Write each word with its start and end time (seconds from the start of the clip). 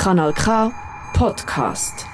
Kanal 0.00 0.32
K 0.32 0.72
Podcast. 1.12 2.06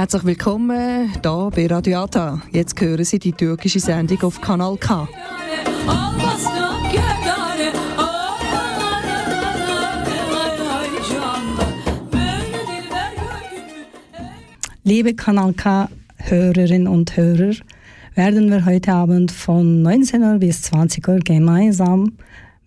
Herzlich 0.00 0.24
willkommen 0.24 1.12
hier 1.12 1.50
bei 1.54 1.66
Radio 1.66 2.04
Ata. 2.04 2.40
Jetzt 2.52 2.80
hören 2.80 3.04
Sie 3.04 3.18
die 3.18 3.32
türkische 3.32 3.80
Sendung 3.80 4.22
auf 4.22 4.40
Kanal 4.40 4.78
K. 4.78 5.06
Liebe 14.84 15.12
Kanal 15.12 15.52
K 15.52 15.90
Hörerinnen 16.16 16.88
und 16.88 17.14
Hörer, 17.14 17.54
werden 18.14 18.50
wir 18.50 18.64
heute 18.64 18.94
Abend 18.94 19.30
von 19.30 19.82
19 19.82 20.22
Uhr 20.22 20.38
bis 20.38 20.62
20 20.62 21.06
Uhr 21.08 21.18
gemeinsam 21.18 22.12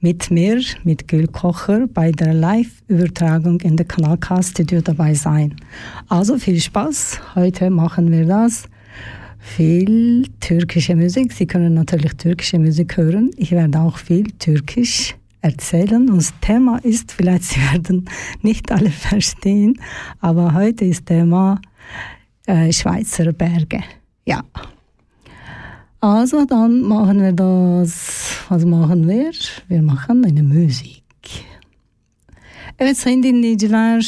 mit 0.03 0.29
mir, 0.29 0.61
mit 0.83 1.07
Gül 1.07 1.27
Kocher, 1.27 1.87
bei 1.87 2.11
der 2.11 2.33
Live-Übertragung 2.33 3.61
in 3.61 3.77
der 3.77 3.85
Kanal 3.85 4.17
K-Studio 4.17 4.81
dabei 4.81 5.13
sein. 5.13 5.55
Also 6.09 6.37
viel 6.37 6.59
Spaß, 6.59 7.21
heute 7.35 7.69
machen 7.69 8.11
wir 8.11 8.25
das. 8.25 8.65
Viel 9.39 10.27
türkische 10.41 10.97
Musik, 10.97 11.31
Sie 11.31 11.47
können 11.47 11.73
natürlich 11.73 12.15
türkische 12.15 12.59
Musik 12.59 12.97
hören. 12.97 13.31
Ich 13.37 13.51
werde 13.51 13.79
auch 13.79 13.97
viel 13.97 14.29
türkisch 14.39 15.15
erzählen. 15.39 16.09
Und 16.09 16.17
das 16.17 16.33
Thema 16.41 16.79
ist, 16.83 17.13
vielleicht 17.13 17.45
Sie 17.45 17.61
werden 17.71 18.09
nicht 18.41 18.73
alle 18.73 18.89
verstehen, 18.89 19.79
aber 20.19 20.53
heute 20.53 20.83
ist 20.83 21.05
Thema 21.05 21.61
äh, 22.45 22.73
Schweizer 22.73 23.31
Berge. 23.31 23.81
Ja. 24.25 24.43
Also 26.03 26.43
dann 26.43 26.81
machen 26.81 27.21
wir 27.21 27.31
das. 27.31 28.43
Was 28.49 28.65
machen 28.65 29.07
wir? 29.07 29.31
Wir 29.69 29.81
machen 29.81 30.25
eine 30.25 30.43
Musik. 30.43 31.03
Evet 32.79 32.97
sayın 32.97 33.23
dinleyiciler, 33.23 33.99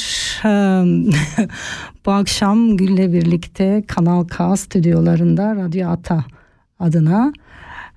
bu 2.05 2.11
akşam 2.11 2.77
Gül'le 2.77 3.13
birlikte 3.13 3.83
Kanal 3.87 4.23
K 4.27 4.57
stüdyolarında 4.57 5.55
Radyo 5.55 5.89
Ata 5.89 6.25
adına 6.79 7.33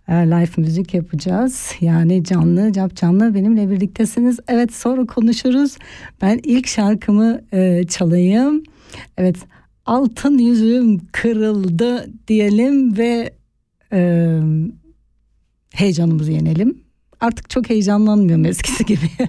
live 0.09 0.51
müzik 0.57 0.95
yapacağız. 0.95 1.73
Yani 1.81 2.25
canlı, 2.25 2.73
cap 2.73 2.97
canlı 2.97 3.35
benimle 3.35 3.71
birliktesiniz. 3.71 4.39
Evet 4.49 4.75
sonra 4.75 5.07
konuşuruz. 5.07 5.77
Ben 6.23 6.41
ilk 6.43 6.67
şarkımı 6.67 7.41
e, 7.53 7.85
çalayım. 7.89 8.63
Evet 9.17 9.37
altın 9.87 10.39
yüzüm 10.39 11.01
kırıldı 11.13 12.11
diyelim 12.29 12.99
ve 12.99 13.38
e, 13.93 14.41
heyecanımızı 15.71 16.33
yenelim. 16.33 16.85
Artık 17.21 17.51
çok 17.51 17.71
heyecanlanmıyorum 17.71 18.45
eskisi 18.45 18.85
gibi. 18.85 19.11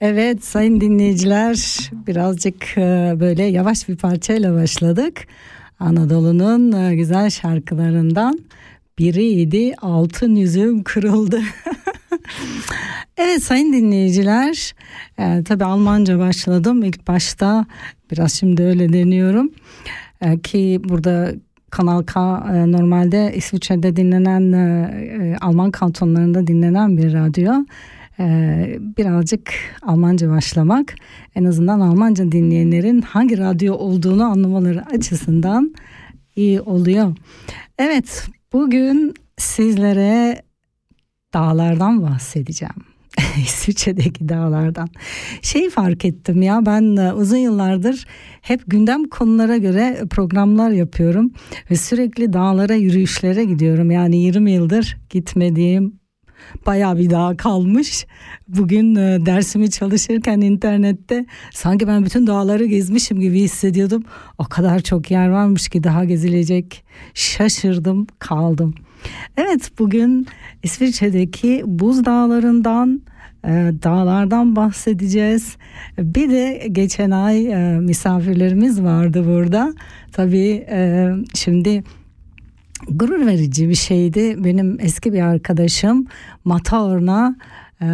Evet 0.00 0.44
sayın 0.44 0.80
dinleyiciler 0.80 1.90
birazcık 2.06 2.78
e, 2.78 3.14
böyle 3.20 3.42
yavaş 3.42 3.88
bir 3.88 3.96
parçayla 3.96 4.54
başladık. 4.54 5.26
Anadolu'nun 5.80 6.72
e, 6.72 6.94
güzel 6.94 7.30
şarkılarından 7.30 8.38
biriydi 8.98 9.74
Altın 9.82 10.34
Yüzüm 10.34 10.82
Kırıldı. 10.82 11.40
evet 13.16 13.42
sayın 13.42 13.72
dinleyiciler 13.72 14.74
e, 15.18 15.44
tabi 15.44 15.64
Almanca 15.64 16.18
başladım 16.18 16.84
ilk 16.84 17.08
başta 17.08 17.66
biraz 18.10 18.32
şimdi 18.32 18.62
öyle 18.62 18.92
deniyorum 18.92 19.50
E, 20.20 20.38
ki 20.40 20.80
burada 20.84 21.32
Kanal 21.70 22.02
K 22.02 22.44
e, 22.54 22.72
normalde 22.72 23.32
İsviçre'de 23.36 23.96
dinlenen 23.96 24.52
e, 24.52 24.90
e, 25.22 25.36
Alman 25.40 25.70
kantonlarında 25.70 26.46
dinlenen 26.46 26.96
bir 26.96 27.12
radyo. 27.14 27.52
Ee, 28.20 28.78
birazcık 28.98 29.52
Almanca 29.82 30.30
başlamak 30.30 30.94
en 31.34 31.44
azından 31.44 31.80
Almanca 31.80 32.32
dinleyenlerin 32.32 33.02
hangi 33.02 33.38
radyo 33.38 33.74
olduğunu 33.74 34.24
anlamaları 34.24 34.86
açısından 34.86 35.74
iyi 36.36 36.60
oluyor. 36.60 37.16
Evet 37.78 38.28
bugün 38.52 39.14
sizlere 39.38 40.42
dağlardan 41.34 42.02
bahsedeceğim. 42.02 42.74
İsviçre'deki 43.44 44.28
dağlardan. 44.28 44.88
Şeyi 45.42 45.70
fark 45.70 46.04
ettim 46.04 46.42
ya 46.42 46.66
ben 46.66 46.96
e, 46.96 47.12
uzun 47.12 47.36
yıllardır 47.36 48.06
hep 48.40 48.62
gündem 48.66 49.08
konulara 49.08 49.56
göre 49.56 50.04
programlar 50.10 50.70
yapıyorum 50.70 51.32
ve 51.70 51.76
sürekli 51.76 52.32
dağlara 52.32 52.74
yürüyüşlere 52.74 53.44
gidiyorum. 53.44 53.90
Yani 53.90 54.16
20 54.16 54.50
yıldır 54.52 54.98
gitmediğim 55.10 55.99
bayağı 56.66 56.98
bir 56.98 57.10
dağ 57.10 57.36
kalmış. 57.36 58.06
Bugün 58.48 58.94
e, 58.94 59.26
dersimi 59.26 59.70
çalışırken 59.70 60.40
internette 60.40 61.26
sanki 61.52 61.86
ben 61.86 62.04
bütün 62.04 62.26
dağları 62.26 62.64
gezmişim 62.64 63.20
gibi 63.20 63.40
hissediyordum. 63.40 64.04
O 64.38 64.44
kadar 64.44 64.80
çok 64.80 65.10
yer 65.10 65.28
varmış 65.28 65.68
ki 65.68 65.84
daha 65.84 66.04
gezilecek. 66.04 66.84
Şaşırdım, 67.14 68.06
kaldım. 68.18 68.74
Evet 69.36 69.70
bugün 69.78 70.26
İsviçre'deki 70.62 71.62
buz 71.66 72.04
dağlarından 72.04 73.02
e, 73.44 73.50
dağlardan 73.82 74.56
bahsedeceğiz. 74.56 75.56
Bir 75.98 76.30
de 76.30 76.68
geçen 76.72 77.10
ay 77.10 77.46
e, 77.46 77.78
misafirlerimiz 77.80 78.82
vardı 78.82 79.24
burada. 79.26 79.74
Tabii 80.12 80.66
e, 80.70 81.08
şimdi 81.34 81.84
gurur 82.88 83.26
verici 83.26 83.68
bir 83.68 83.74
şeydi. 83.74 84.44
Benim 84.44 84.76
eski 84.80 85.12
bir 85.12 85.20
arkadaşım 85.20 86.06
Mataorna 86.44 87.36
e, 87.82 87.88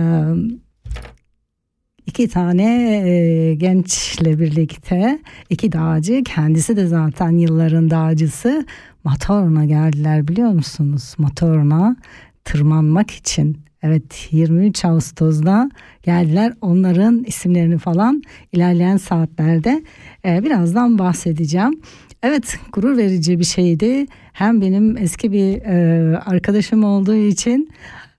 iki 2.06 2.28
tane 2.28 2.96
e, 3.08 3.54
gençle 3.54 4.40
birlikte 4.40 5.18
iki 5.50 5.72
dağcı 5.72 6.22
kendisi 6.24 6.76
de 6.76 6.86
zaten 6.86 7.30
yılların 7.30 7.90
dağcısı 7.90 8.66
Mataorna 9.04 9.64
geldiler 9.64 10.28
biliyor 10.28 10.50
musunuz? 10.50 11.14
Mataorna 11.18 11.96
tırmanmak 12.44 13.10
için 13.10 13.58
evet 13.86 14.28
23 14.30 14.84
Ağustos'da 14.84 15.70
geldiler 16.02 16.52
onların 16.60 17.24
isimlerini 17.24 17.78
falan 17.78 18.22
ilerleyen 18.52 18.96
saatlerde 18.96 19.82
e, 20.24 20.44
birazdan 20.44 20.98
bahsedeceğim. 20.98 21.80
Evet 22.22 22.58
gurur 22.72 22.96
verici 22.96 23.38
bir 23.38 23.44
şeydi. 23.44 24.06
Hem 24.32 24.60
benim 24.60 24.96
eski 24.96 25.32
bir 25.32 25.62
e, 25.62 26.18
arkadaşım 26.18 26.84
olduğu 26.84 27.14
için 27.14 27.70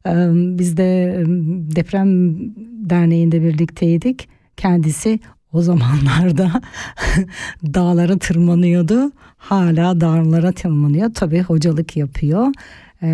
e, 0.08 0.12
biz 0.34 0.78
de 0.78 1.04
e, 1.04 1.25
deprem 1.75 2.36
derneğinde 2.90 3.42
birlikteydik. 3.44 4.30
Kendisi 4.58 5.19
o 5.54 5.62
zamanlarda 5.62 6.62
dağlara 7.74 8.18
tırmanıyordu. 8.18 9.12
Hala 9.38 10.02
dağlara 10.02 10.52
tırmanıyor. 10.52 11.14
Tabii 11.14 11.42
hocalık 11.42 11.98
yapıyor. 11.98 12.48
E, 13.04 13.10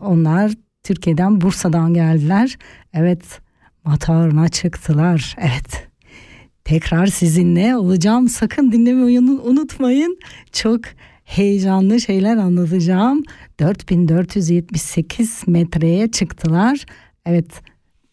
onlar 0.00 0.52
Türkiye'den 0.88 1.40
Bursa'dan 1.40 1.94
geldiler. 1.94 2.58
Evet 2.94 3.40
Matarına 3.84 4.48
çıktılar. 4.48 5.36
Evet 5.40 5.88
tekrar 6.64 7.06
sizinle 7.06 7.76
olacağım. 7.76 8.28
Sakın 8.28 8.72
dinlemeyi 8.72 9.20
unutmayın. 9.20 10.18
Çok 10.52 10.80
heyecanlı 11.24 12.00
şeyler 12.00 12.36
anlatacağım. 12.36 13.22
4478 13.60 15.42
metreye 15.46 16.10
çıktılar. 16.10 16.86
Evet 17.26 17.62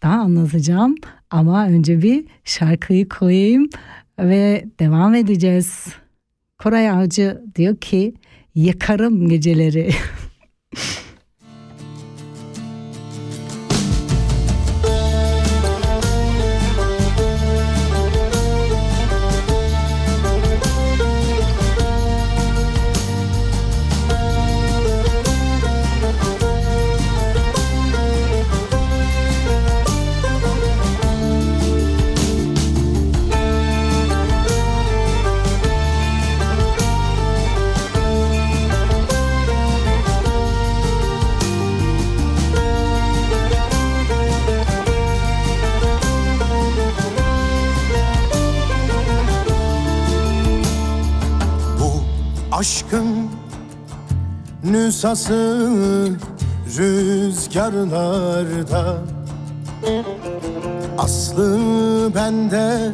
daha 0.04 0.16
anlatacağım 0.16 0.96
ama 1.30 1.68
önce 1.68 2.02
bir 2.02 2.26
şarkıyı 2.44 3.10
koyayım 3.10 3.70
ve 4.20 4.66
devam 4.80 5.16
edeceğiz. 5.16 5.86
Koray 6.58 6.90
Avcı 6.90 7.42
diyor 7.56 7.76
ki 7.76 8.14
yakarım 8.56 9.30
geceleri. 9.30 9.90
Aşkın 52.56 53.30
nüshası 54.64 55.70
rüzgarlarda. 56.78 58.18
Aslı 60.98 61.60
bende 62.16 62.92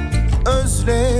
özledim 0.47 1.18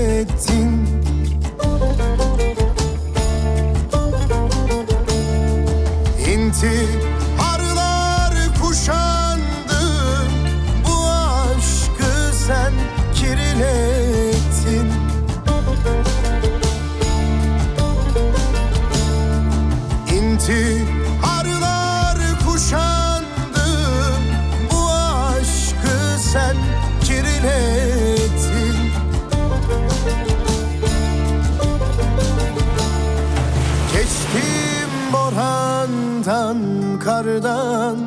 kardan 37.19 37.97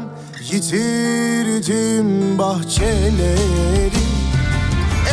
Yitirdim 0.52 2.38
bahçeleri. 2.38 4.02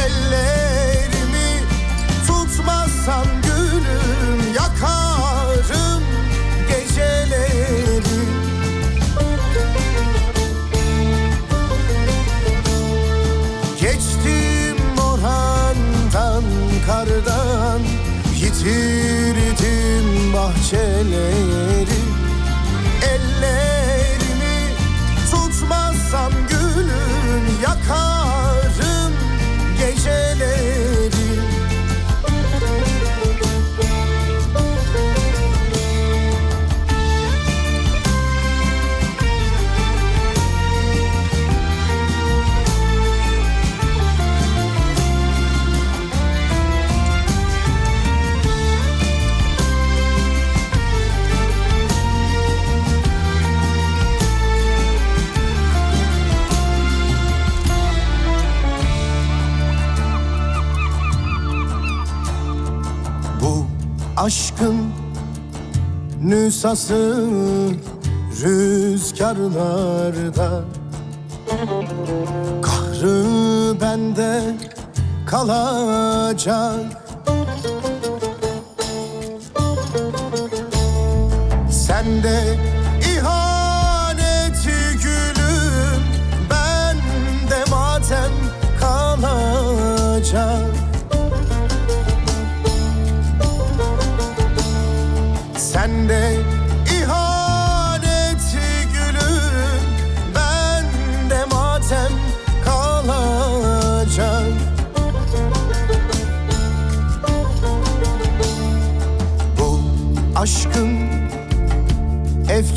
Ellerimi 0.06 1.52
tutmazsan 2.28 3.26
gülüm 3.44 4.54
Yakarım 4.56 6.04
geceleri. 6.70 8.20
Geçtim 13.82 14.78
orhandan 15.00 16.44
kardan 16.88 17.82
Yitirdim 18.42 20.34
bahçeleri 20.34 21.49
nüshası 66.60 67.16
rüzgarlarda. 68.44 69.70
Kahrı 72.62 73.82
bende 73.82 74.58
kalacak. 75.26 76.76
Sende 81.72 82.40
ihaneti 82.50 82.69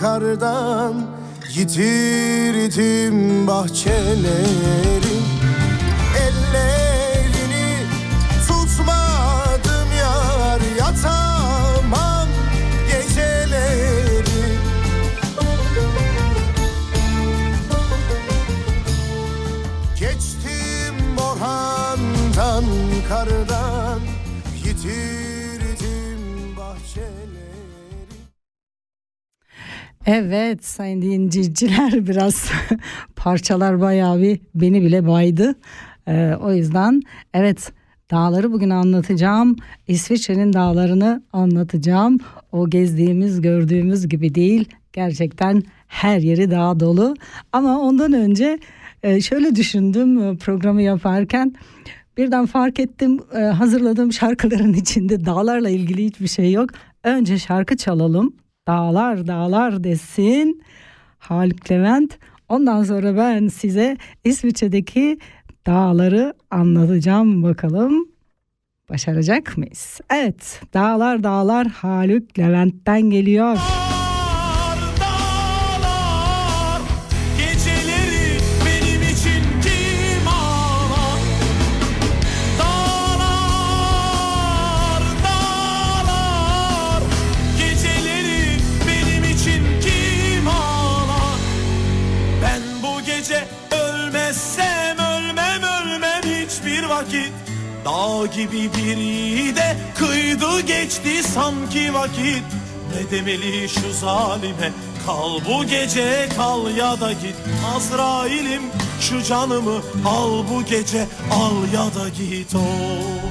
kardan 0.00 0.94
Yitirdim 1.54 3.46
bahçeleri 3.46 5.19
Evet 30.06 30.64
sayın 30.64 31.02
dinleyiciler 31.02 32.06
biraz 32.06 32.50
parçalar 33.16 33.80
bayağı 33.80 34.22
bir 34.22 34.40
beni 34.54 34.82
bile 34.82 35.06
baydı. 35.06 35.54
Ee, 36.08 36.34
o 36.42 36.52
yüzden 36.52 37.02
evet 37.34 37.72
dağları 38.10 38.52
bugün 38.52 38.70
anlatacağım. 38.70 39.56
İsviçre'nin 39.88 40.52
dağlarını 40.52 41.22
anlatacağım. 41.32 42.18
O 42.52 42.70
gezdiğimiz 42.70 43.40
gördüğümüz 43.40 44.08
gibi 44.08 44.34
değil. 44.34 44.68
Gerçekten 44.92 45.62
her 45.86 46.18
yeri 46.18 46.50
dağ 46.50 46.80
dolu. 46.80 47.16
Ama 47.52 47.80
ondan 47.80 48.12
önce 48.12 48.58
e, 49.02 49.20
şöyle 49.20 49.56
düşündüm 49.56 50.22
e, 50.22 50.36
programı 50.36 50.82
yaparken. 50.82 51.54
Birden 52.16 52.46
fark 52.46 52.80
ettim 52.80 53.20
e, 53.34 53.38
hazırladığım 53.38 54.12
şarkıların 54.12 54.72
içinde 54.72 55.24
dağlarla 55.24 55.70
ilgili 55.70 56.04
hiçbir 56.04 56.28
şey 56.28 56.52
yok. 56.52 56.70
Önce 57.04 57.38
şarkı 57.38 57.76
çalalım. 57.76 58.32
Dağlar 58.70 59.26
dağlar 59.26 59.84
desin. 59.84 60.62
Haluk 61.18 61.70
Levent. 61.70 62.18
Ondan 62.48 62.82
sonra 62.82 63.16
ben 63.16 63.48
size 63.48 63.96
İsviçre'deki 64.24 65.18
dağları 65.66 66.34
anlatacağım 66.50 67.42
bakalım. 67.42 68.08
Başaracak 68.90 69.58
mıyız? 69.58 70.00
Evet, 70.10 70.62
Dağlar 70.74 71.22
Dağlar 71.24 71.66
Haluk 71.66 72.38
Levent'ten 72.38 73.02
geliyor. 73.02 73.56
Dağlar, 73.56 73.99
Dağ 97.90 98.26
gibi 98.26 98.70
biri 98.74 99.56
de 99.56 99.76
kıydı 99.98 100.60
geçti 100.60 101.22
sanki 101.22 101.94
vakit. 101.94 102.42
Ne 102.94 103.10
demeli 103.10 103.68
şu 103.68 103.92
zalime? 104.00 104.72
Kal 105.06 105.40
bu 105.48 105.64
gece 105.64 106.28
kal 106.36 106.76
ya 106.76 107.00
da 107.00 107.12
git. 107.12 107.36
Azrail'im 107.76 108.62
şu 109.00 109.22
canımı 109.22 109.82
al 110.06 110.44
bu 110.50 110.64
gece 110.64 111.06
al 111.32 111.72
ya 111.74 111.94
da 111.94 112.08
git. 112.08 112.54
Oy 112.54 113.29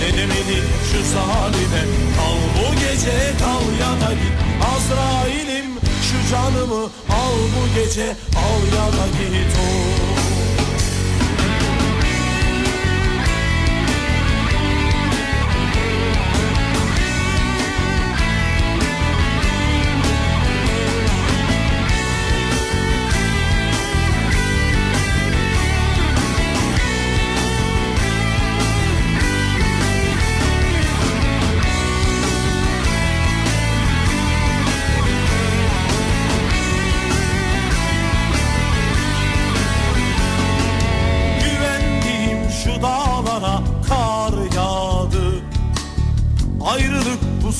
Ne 0.00 0.18
demeli 0.18 0.58
şu 0.92 0.98
zalime 1.12 1.82
kal 2.16 2.40
bu 2.56 2.74
gece 2.74 3.18
kal 3.38 3.66
ya 3.80 4.08
da 4.08 4.12
git. 4.12 4.34
Azrail'im 4.74 5.70
şu 6.06 6.30
canımı 6.30 6.82
al 7.10 7.34
Al 7.34 7.38
bu 7.54 7.74
gece. 7.74 8.06
Al 8.36 8.76
ya 8.76 8.86
da 8.92 9.06
git. 9.18 9.52
O 9.58 10.23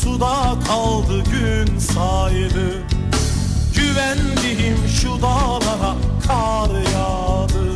suda 0.05 0.55
kaldı 0.67 1.23
gün 1.31 1.79
saydı 1.79 2.83
Güvendiğim 3.77 4.77
şu 5.01 5.23
dağlara 5.23 5.95
kar 6.27 6.71
yağdı. 6.93 7.73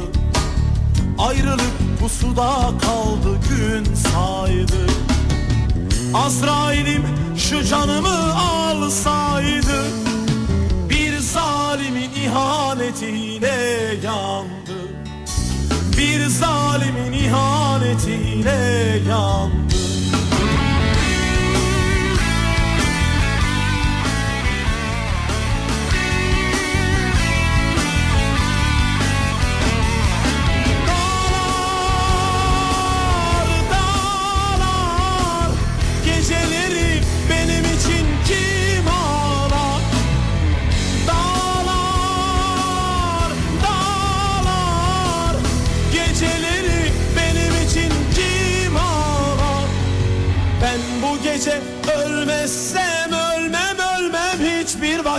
Ayrılık 1.18 1.72
bu 2.02 2.08
suda 2.08 2.70
kaldı 2.82 3.38
gün 3.48 3.94
saydı 3.94 4.86
Azrail'im 6.14 7.02
şu 7.36 7.64
canımı 7.64 8.34
alsaydı 8.34 9.84
Bir 10.90 11.18
zalimin 11.18 12.10
ihanetiyle 12.24 13.56
yandı. 14.04 14.78
Bir 15.98 16.26
zalimin 16.26 17.12
ihanetiyle 17.12 18.50
yandı 19.08 19.67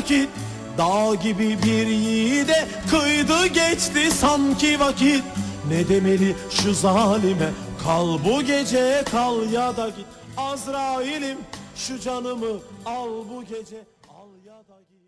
vakit 0.09 0.29
Dağ 0.77 1.15
gibi 1.15 1.57
bir 1.63 1.87
yiğide 1.87 2.67
kıydı 2.89 3.47
geçti 3.47 4.11
sanki 4.11 4.79
vakit. 4.79 5.23
Ne 5.69 5.89
demeli 5.89 6.35
şu 6.49 6.73
zalime 6.73 7.49
kal 7.83 8.19
bu 8.25 8.41
gece 8.41 9.03
kal 9.11 9.51
ya 9.51 9.77
da 9.77 9.89
git. 9.89 10.05
Azrail'im 10.37 11.37
şu 11.75 11.99
canımı 11.99 12.59
al 12.85 13.09
bu 13.09 13.43
gece 13.43 13.77
al 14.09 14.29
ya 14.47 14.55
da 14.55 14.79
git. 14.89 14.99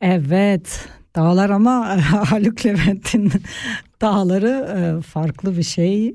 Evet, 0.00 0.88
dağlar 1.16 1.50
ama 1.50 1.96
Haluk 2.30 2.66
Levent'in 2.66 3.32
dağları 4.00 4.68
e, 4.78 5.02
farklı 5.02 5.56
bir 5.56 5.62
şey 5.62 6.14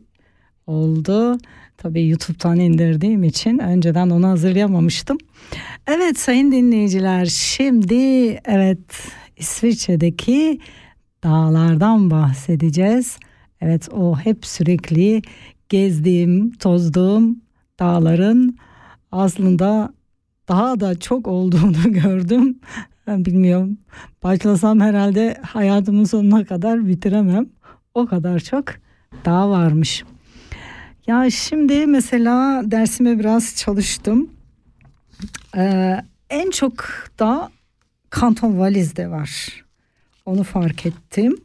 oldu. 0.68 1.38
Tabii 1.78 2.08
YouTube'dan 2.08 2.60
indirdiğim 2.60 3.24
için 3.24 3.60
önceden 3.60 4.10
onu 4.10 4.28
hazırlayamamıştım. 4.28 5.18
Evet 5.88 6.20
sayın 6.20 6.52
dinleyiciler 6.52 7.26
şimdi 7.26 7.96
evet 8.46 9.10
İsviçre'deki 9.38 10.60
dağlardan 11.24 12.12
bahsedeceğiz. 12.12 13.18
Evet 13.62 13.90
o 13.94 14.18
hep 14.18 14.46
sürekli 14.46 15.22
gezdiğim, 15.70 16.52
tozduğum 16.52 17.42
dağların 17.80 18.58
aslında 19.12 19.94
daha 20.48 20.80
da 20.80 21.00
çok 21.00 21.28
olduğunu 21.28 21.84
gördüm. 21.94 22.60
Ben 23.08 23.26
bilmiyorum. 23.26 23.78
Başlasam 24.24 24.80
herhalde 24.80 25.38
hayatımın 25.42 26.04
sonuna 26.04 26.46
kadar 26.46 26.88
bitiremem. 26.88 27.46
O 27.94 28.06
kadar 28.06 28.40
çok 28.40 28.66
dağ 29.26 29.50
varmış. 29.50 30.04
Ya 31.08 31.30
şimdi 31.30 31.88
mesela 31.88 32.62
dersime 32.72 33.20
biraz 33.20 33.56
çalıştım. 33.56 34.30
Ee, 35.58 35.98
en 36.30 36.52
çok 36.52 36.86
da 37.20 37.50
Kanton 38.10 38.60
Valiz'de 38.60 39.10
var. 39.10 39.64
Onu 40.26 40.44
fark 40.44 40.86
ettim. 40.86 41.38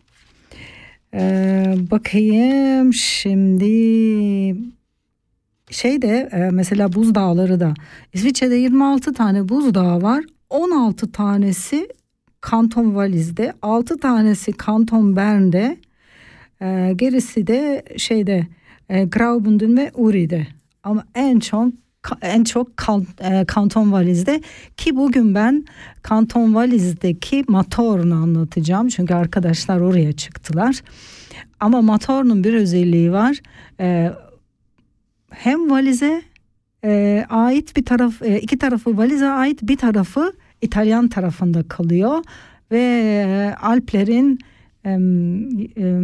Ee, 1.14 1.75
bakayım 1.90 2.94
şimdi 2.94 4.57
şeyde 5.70 6.29
e, 6.33 6.51
mesela 6.51 6.92
buzdağları 6.92 7.61
da 7.61 7.75
İsviçre'de 8.12 8.57
26 8.57 9.14
tane 9.14 9.48
buzdağı 9.48 10.03
var. 10.03 10.25
16 10.51 11.12
tanesi 11.12 11.88
Kanton 12.40 12.94
Valiz'de, 12.94 13.53
6 13.62 13.98
tanesi 14.01 14.53
Kanton 14.53 15.16
Bern'de, 15.16 15.77
e, 16.62 16.92
gerisi 16.96 17.46
de 17.46 17.85
şeyde 17.96 18.46
e, 18.92 19.05
Graubünden 19.05 19.76
ve 19.76 19.90
Uri'de. 19.94 20.46
Ama 20.83 21.05
en 21.14 21.38
çok 21.38 21.72
en 22.22 22.44
çok 22.44 22.68
e, 23.20 23.44
Kanton 23.44 23.92
Valiz'de 23.92 24.40
ki 24.76 24.96
bugün 24.96 25.35
ben 25.35 25.64
Kanton 26.02 26.55
Valiz'deki 26.55 27.44
Mator'unu 27.48 28.14
anlatacağım. 28.14 28.88
Çünkü 28.88 29.14
arkadaşlar 29.14 29.81
oraya 29.81 30.12
çıktılar. 30.12 30.81
Ama 31.61 31.83
Mator'un 31.83 32.44
bir 32.44 32.55
özelliği 32.55 33.12
var. 33.12 33.40
E, 33.81 34.12
hem 35.31 35.70
valize 35.70 36.22
e, 36.85 37.24
ait 37.28 37.76
bir 37.76 37.85
taraf, 37.85 38.22
e, 38.22 38.40
iki 38.40 38.59
tarafı 38.59 38.96
valize 38.96 39.28
ait 39.28 39.62
bir 39.62 39.76
tarafı 39.76 40.33
İtalyan 40.62 41.09
tarafında 41.09 41.62
kalıyor 41.62 42.24
ve 42.72 43.55
Alplerin 43.62 44.38
e, 44.87 46.00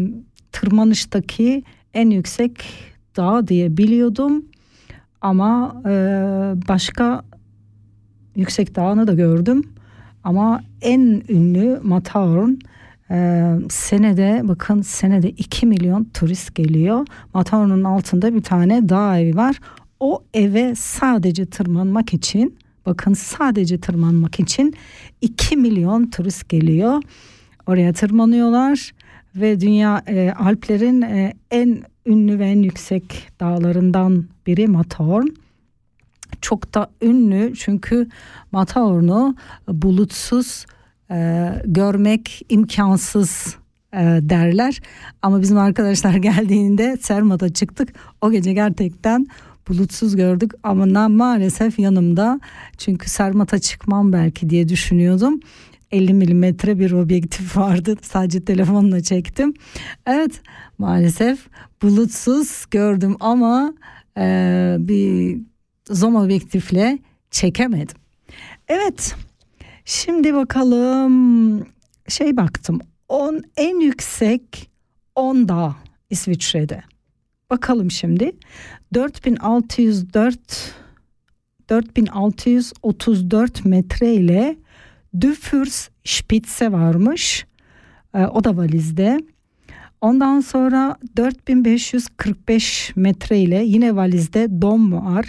tırmanıştaki 0.53 1.63
en 1.95 2.11
yüksek 2.11 2.65
dağ 3.17 3.49
diye 3.49 3.77
biliyordum 3.77 4.45
ama 5.21 5.83
e, 5.87 5.91
başka 6.69 7.25
yüksek 8.37 8.77
dağını 8.77 9.07
da 9.07 9.15
gördüm. 9.15 9.63
Ama 10.25 10.63
en 10.83 11.23
ünlü 11.29 11.81
Matterhorn 11.83 12.51
e, 13.11 13.49
senede 13.71 14.41
bakın 14.45 14.83
senede 14.83 15.31
2 15.31 15.67
milyon 15.67 16.05
turist 16.05 16.55
geliyor. 16.55 17.07
Matterhorn'un 17.35 17.85
altında 17.85 18.35
bir 18.35 18.43
tane 18.43 18.89
dağ 18.89 19.19
evi 19.19 19.37
var. 19.37 19.61
O 20.01 20.23
eve 20.35 20.75
sadece 20.75 21.47
tırmanmak 21.47 22.15
için 22.15 22.59
bakın 22.87 23.15
sadece 23.15 23.81
tırmanmak 23.81 24.41
için 24.41 24.75
2 25.21 25.57
milyon 25.57 26.07
turist 26.07 26.49
geliyor. 26.49 27.03
Oraya 27.67 27.93
tırmanıyorlar 27.93 28.93
ve 29.37 29.61
dünya 29.61 30.03
e, 30.07 30.33
Alplerin 30.33 31.03
e, 31.03 31.33
en 31.51 31.83
ünlü 32.07 32.39
ve 32.39 32.47
en 32.47 32.63
yüksek 32.63 33.29
dağlarından 33.41 34.25
biri 34.47 34.67
Matterhorn. 34.67 35.27
Çok 36.41 36.75
da 36.75 36.91
ünlü 37.03 37.55
çünkü 37.57 38.09
Matterhorn'u 38.53 39.37
bulutsuz 39.69 40.67
e, 41.11 41.49
görmek 41.65 42.43
imkansız 42.49 43.57
e, 43.93 43.99
derler. 44.23 44.81
Ama 45.23 45.43
bizim 45.43 45.59
arkadaşlar 45.59 46.15
geldiğinde 46.15 46.97
Sermat'a 47.01 47.49
çıktık. 47.49 47.89
O 48.21 48.31
gece 48.31 48.53
gerçekten 48.53 49.27
bulutsuz 49.69 50.17
gördük 50.17 50.53
ama 50.63 51.09
maalesef 51.09 51.79
yanımda 51.79 52.41
çünkü 52.79 53.11
Sermat'a 53.11 53.59
çıkmam 53.59 54.13
belki 54.13 54.51
diye 54.51 54.69
düşünüyordum. 54.69 55.41
50 55.91 56.15
milimetre 56.15 56.79
bir 56.79 56.93
objektif 56.93 57.57
vardı. 57.57 57.97
Sadece 58.03 58.45
telefonla 58.45 59.03
çektim. 59.03 59.55
Evet 60.07 60.41
maalesef 60.79 61.47
bulutsuz 61.83 62.65
gördüm 62.71 63.17
ama 63.21 63.75
e, 64.19 64.77
bir 64.79 65.39
zoom 65.91 66.17
objektifle 66.17 66.99
çekemedim. 67.31 67.97
Evet 68.69 69.17
şimdi 69.85 70.35
bakalım 70.35 71.67
şey 72.09 72.37
baktım. 72.37 72.81
On, 73.09 73.43
en 73.57 73.81
yüksek 73.81 74.71
10 75.15 75.49
dağ 75.49 75.77
İsviçre'de. 76.11 76.83
Bakalım 77.51 77.91
şimdi 77.91 78.33
4604 78.95 80.75
4634 81.71 83.65
metre 83.65 84.15
ile 84.15 84.57
Düfürs 85.21 85.89
Spitze 86.05 86.73
varmış. 86.73 87.47
E, 88.15 88.27
o 88.27 88.45
da 88.45 88.57
valizde. 88.57 89.21
Ondan 90.01 90.41
sonra 90.41 90.97
4545 91.17 92.93
metre 92.97 93.39
ile 93.39 93.65
yine 93.65 93.97
valizde 93.97 94.61
Dom 94.63 94.93
var. 94.93 95.27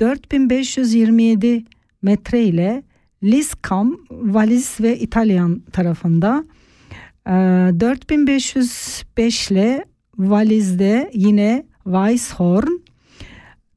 4527 0.00 1.64
metre 2.02 2.42
ile 2.42 2.82
Liskam 3.22 3.96
valiz 4.10 4.76
ve 4.80 4.98
İtalyan 4.98 5.60
tarafında. 5.72 6.44
E, 7.26 7.30
4505 7.80 9.50
ile 9.50 9.84
valizde 10.18 11.10
yine 11.14 11.66
Weisshorn. 11.84 12.70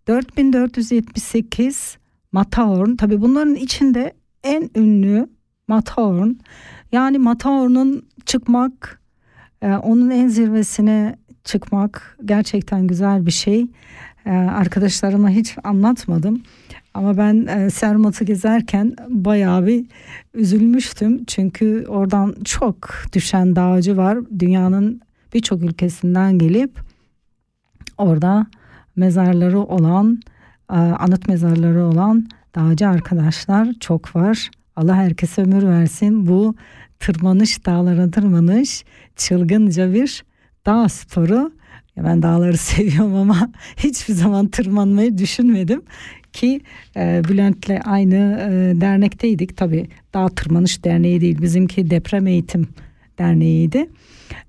4478 0.08 1.98
Matterhorn. 2.32 2.96
Tabi 2.96 3.22
bunların 3.22 3.56
içinde 3.56 4.14
en 4.44 4.70
ünlü 4.76 5.30
Matterhorn. 5.68 6.32
Yani 6.92 7.18
Matterhorn'un 7.18 8.06
çıkmak, 8.26 9.02
e, 9.62 9.74
onun 9.74 10.10
en 10.10 10.28
zirvesine 10.28 11.16
çıkmak 11.44 12.18
gerçekten 12.26 12.88
güzel 12.88 13.26
bir 13.26 13.32
şey. 13.32 13.66
E, 14.26 14.32
arkadaşlarıma 14.32 15.30
hiç 15.30 15.56
anlatmadım. 15.64 16.44
Ama 16.94 17.18
ben 17.18 17.46
e, 17.46 17.70
Sermat'ı 17.70 18.24
gezerken 18.24 18.96
bayağı 19.10 19.66
bir 19.66 19.86
üzülmüştüm. 20.34 21.26
Çünkü 21.26 21.86
oradan 21.88 22.36
çok 22.46 22.90
düşen 23.14 23.56
dağcı 23.56 23.98
var. 23.98 24.18
Dünyanın 24.40 25.02
birçok 25.34 25.64
ülkesinden 25.64 26.38
gelip 26.38 26.80
orada 27.98 28.48
mezarları 28.96 29.60
olan, 29.60 30.20
e, 30.72 30.76
anıt 30.76 31.28
mezarları 31.28 31.86
olan 31.86 32.28
dağcı 32.60 32.88
arkadaşlar 32.88 33.68
çok 33.80 34.16
var. 34.16 34.50
Allah 34.76 34.96
herkese 34.96 35.42
ömür 35.42 35.68
versin. 35.68 36.28
Bu 36.28 36.56
tırmanış, 37.00 37.66
dağlara 37.66 38.12
tırmanış 38.12 38.84
çılgınca 39.16 39.94
bir 39.94 40.24
dağ 40.66 40.90
sporu. 40.90 41.52
Ben 41.98 42.22
dağları 42.22 42.58
seviyorum 42.72 43.16
ama 43.16 43.52
hiçbir 43.78 44.14
zaman 44.14 44.48
tırmanmayı 44.48 45.18
düşünmedim 45.18 45.82
ki 46.34 46.62
e, 46.96 47.22
Bülent'le 47.30 47.82
aynı 47.86 48.16
e, 48.16 48.82
dernekteydik. 48.82 49.58
Tabii 49.58 49.88
Dağ 50.14 50.28
Tırmanış 50.28 50.84
Derneği 50.84 51.22
değil 51.22 51.42
bizimki 51.42 51.90
Deprem 51.90 52.28
Eğitim 52.28 52.68
Derneği'ydi. 53.20 53.90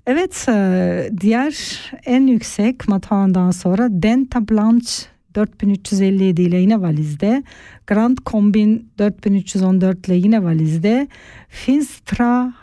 Evet 0.07 0.45
e, 0.49 1.09
diğer 1.21 1.79
en 2.05 2.27
yüksek 2.27 2.87
Matterhorn'dan 2.87 3.51
sonra 3.51 3.87
Denta 3.91 4.49
Blanche 4.49 5.11
4357 5.33 6.41
ile 6.41 6.57
yine 6.57 6.81
valizde. 6.81 7.43
Grand 7.87 8.17
Combin 8.25 8.89
4314 8.97 10.07
ile 10.07 10.15
yine 10.15 10.43
valizde. 10.43 11.07
Finstra 11.47 12.53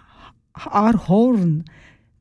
Arhorn 0.71 1.61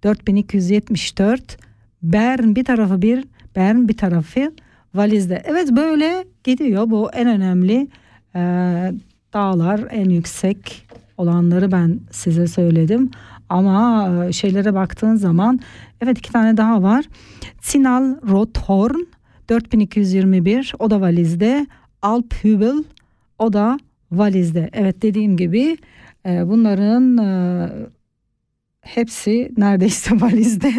4274. 0.04 1.58
Bern 2.04 2.56
bir 2.56 2.64
tarafı 2.64 3.02
bir, 3.02 3.26
Bern 3.56 3.88
bir 3.88 3.98
tarafı 3.98 4.52
valizde. 4.96 5.44
Evet 5.46 5.72
böyle 5.72 6.26
gidiyor. 6.44 6.90
Bu 6.90 7.12
en 7.12 7.28
önemli 7.28 7.88
e, 8.36 8.40
dağlar, 9.34 9.82
en 9.90 10.10
yüksek 10.10 10.88
olanları 11.18 11.72
ben 11.72 12.00
size 12.12 12.48
söyledim. 12.48 13.12
Ama 13.50 14.10
e, 14.26 14.34
şeylere 14.34 14.74
baktığın 14.74 15.16
zaman 15.16 15.60
evet 16.02 16.18
iki 16.18 16.32
tane 16.32 16.58
daha 16.58 16.84
var. 16.84 17.06
Zinal 17.62 18.16
Rothorn 18.30 19.17
4221 19.50 20.74
o 20.80 20.90
da 20.90 21.02
valizde. 21.02 21.68
Alp 22.02 22.44
Hübel 22.44 22.84
o 23.40 23.54
da 23.54 23.80
valizde. 24.12 24.70
Evet 24.74 25.02
dediğim 25.02 25.38
gibi 25.38 25.78
e, 26.26 26.48
bunların 26.48 27.18
e, 27.18 27.70
hepsi 28.82 29.52
neredeyse 29.58 30.12
valizde. 30.22 30.74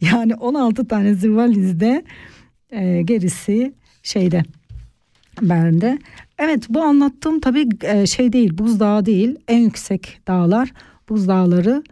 Yani 0.00 0.34
16 0.34 0.88
tanesi 0.88 1.36
valizde 1.36 2.04
e, 2.70 3.02
gerisi 3.02 3.74
şeyde 4.02 4.42
Bern'de. 5.42 5.98
Evet 6.38 6.66
bu 6.68 6.82
anlattığım 6.82 7.40
tabii 7.40 7.68
e, 7.82 8.06
şey 8.06 8.32
değil 8.32 8.58
buzdağı 8.58 9.06
değil 9.06 9.36
en 9.48 9.58
yüksek 9.58 10.20
dağlar 10.28 10.72
buzdağları 11.08 11.82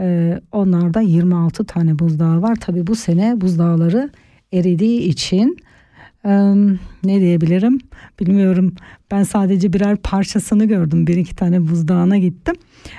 e, 0.00 0.40
onlarda 0.52 1.00
26 1.00 1.64
tane 1.64 1.98
buzdağı 1.98 2.42
var. 2.42 2.56
Tabii 2.60 2.86
bu 2.86 2.94
sene 2.96 3.40
buzdağları 3.40 4.10
eridiği 4.52 5.00
için 5.00 5.56
ne 7.04 7.20
diyebilirim 7.20 7.78
bilmiyorum 8.20 8.74
ben 9.10 9.22
sadece 9.22 9.72
birer 9.72 9.96
parçasını 9.96 10.64
gördüm 10.64 11.06
bir 11.06 11.16
iki 11.16 11.36
tane 11.36 11.68
buzdağına 11.68 12.18
gittim. 12.18 12.54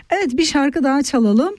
Evet 0.10 0.38
bir 0.38 0.44
şarkı 0.44 0.84
daha 0.84 1.04
çalalım 1.04 1.56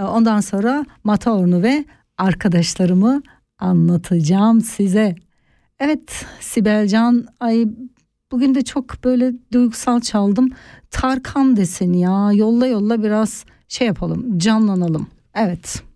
e, 0.00 0.02
ondan 0.02 0.40
sonra 0.40 0.86
Matterhorn'u 1.04 1.62
ve 1.62 1.84
arkadaşlarımı 2.18 3.22
anlatacağım 3.58 4.60
size. 4.60 5.14
Evet 5.78 6.26
Sibelcan 6.40 7.26
ay 7.40 7.66
bugün 8.32 8.54
de 8.54 8.62
çok 8.62 9.04
böyle 9.04 9.32
duygusal 9.52 10.00
çaldım. 10.00 10.48
Tarkan 10.90 11.56
desin 11.56 11.92
ya 11.92 12.32
yolla 12.32 12.66
yolla 12.66 13.02
biraz 13.02 13.44
şey 13.68 13.86
yapalım 13.86 14.38
canlanalım. 14.38 15.06
Evet. 15.34 15.89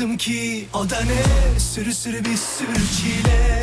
Baktım 0.00 0.16
ki 0.16 0.64
o 0.74 0.90
da 0.90 1.00
ne? 1.00 1.58
Sürü 1.60 1.94
sürü 1.94 2.24
bir 2.24 2.36
sürü 2.36 2.86
çile 2.96 3.60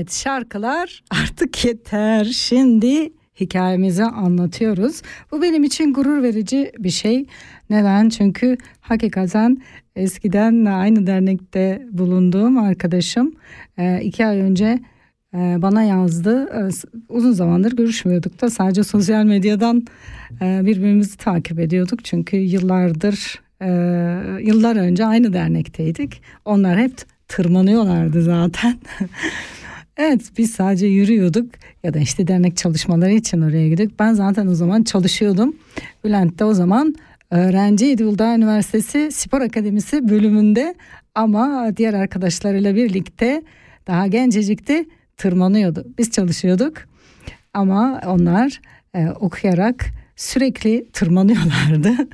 Evet 0.00 0.12
şarkılar 0.12 1.02
artık 1.10 1.64
yeter. 1.64 2.24
Şimdi 2.24 3.12
hikayemizi 3.40 4.04
anlatıyoruz. 4.04 5.02
Bu 5.32 5.42
benim 5.42 5.64
için 5.64 5.92
gurur 5.92 6.22
verici 6.22 6.72
bir 6.78 6.90
şey. 6.90 7.26
Neden? 7.70 8.08
Çünkü 8.08 8.56
hakikaten 8.80 9.62
eskiden 9.96 10.64
aynı 10.64 11.06
dernekte 11.06 11.86
bulunduğum 11.90 12.58
arkadaşım 12.58 13.32
e, 13.78 14.00
iki 14.02 14.26
ay 14.26 14.40
önce 14.40 14.78
e, 15.34 15.38
bana 15.38 15.82
yazdı. 15.82 16.44
E, 16.44 16.60
Uzun 17.08 17.32
zamandır 17.32 17.76
görüşmüyorduk 17.76 18.40
da 18.40 18.50
sadece 18.50 18.84
sosyal 18.84 19.24
medyadan 19.24 19.84
birbirimizi 20.40 21.16
takip 21.16 21.58
ediyorduk. 21.58 22.04
Çünkü 22.04 22.36
yıllardır 22.36 23.40
yıllar 24.42 24.76
önce 24.76 25.04
aynı 25.04 25.32
dernekteydik. 25.32 26.22
Onlar 26.44 26.78
hep 26.78 26.94
tırmanıyorlardı 27.28 28.22
zaten. 28.22 28.78
Evet 30.02 30.32
biz 30.38 30.50
sadece 30.50 30.86
yürüyorduk 30.86 31.50
ya 31.82 31.94
da 31.94 31.98
işte 31.98 32.26
dernek 32.26 32.56
çalışmaları 32.56 33.12
için 33.12 33.40
oraya 33.40 33.68
gidiyorduk. 33.68 33.98
Ben 33.98 34.12
zaten 34.12 34.46
o 34.46 34.54
zaman 34.54 34.82
çalışıyordum. 34.82 35.56
Bülent 36.04 36.38
de 36.38 36.44
o 36.44 36.54
zaman 36.54 36.94
öğrenciydi 37.30 38.04
Uludağ 38.04 38.34
Üniversitesi 38.34 39.12
Spor 39.12 39.40
Akademisi 39.40 40.08
bölümünde 40.08 40.74
ama 41.14 41.72
diğer 41.76 41.94
arkadaşlarıyla 41.94 42.74
birlikte 42.74 43.42
daha 43.86 44.06
gencecikti 44.06 44.84
tırmanıyordu. 45.16 45.86
Biz 45.98 46.10
çalışıyorduk 46.10 46.76
ama 47.54 48.00
onlar 48.06 48.60
e, 48.94 49.08
okuyarak 49.08 49.86
sürekli 50.16 50.86
tırmanıyorlardı. 50.92 51.92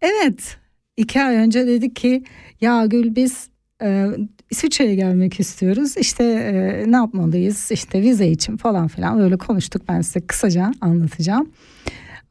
evet 0.00 0.56
iki 0.96 1.22
ay 1.22 1.36
önce 1.36 1.66
dedik 1.66 1.96
ki 1.96 2.24
ya 2.60 2.86
Gül 2.86 3.16
biz 3.16 3.48
e, 3.82 4.06
İsviçre'ye 4.54 4.94
gelmek 4.94 5.40
istiyoruz. 5.40 5.96
İşte 5.96 6.24
e, 6.24 6.92
ne 6.92 6.96
yapmalıyız? 6.96 7.70
İşte 7.70 8.02
vize 8.02 8.28
için 8.28 8.56
falan 8.56 8.88
filan 8.88 9.20
öyle 9.20 9.36
konuştuk. 9.36 9.82
Ben 9.88 10.00
size 10.00 10.20
kısaca 10.20 10.72
anlatacağım. 10.80 11.50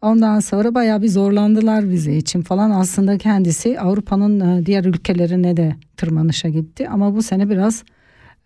Ondan 0.01 0.39
sonra 0.39 0.75
bayağı 0.75 1.01
bir 1.01 1.07
zorlandılar 1.07 1.89
vize 1.89 2.13
için 2.13 2.41
falan. 2.41 2.71
Aslında 2.71 3.17
kendisi 3.17 3.79
Avrupa'nın 3.79 4.39
e, 4.39 4.65
diğer 4.65 4.85
ülkelerine 4.85 5.57
de 5.57 5.75
tırmanışa 5.97 6.49
gitti. 6.49 6.89
Ama 6.89 7.15
bu 7.15 7.23
sene 7.23 7.49
biraz 7.49 7.83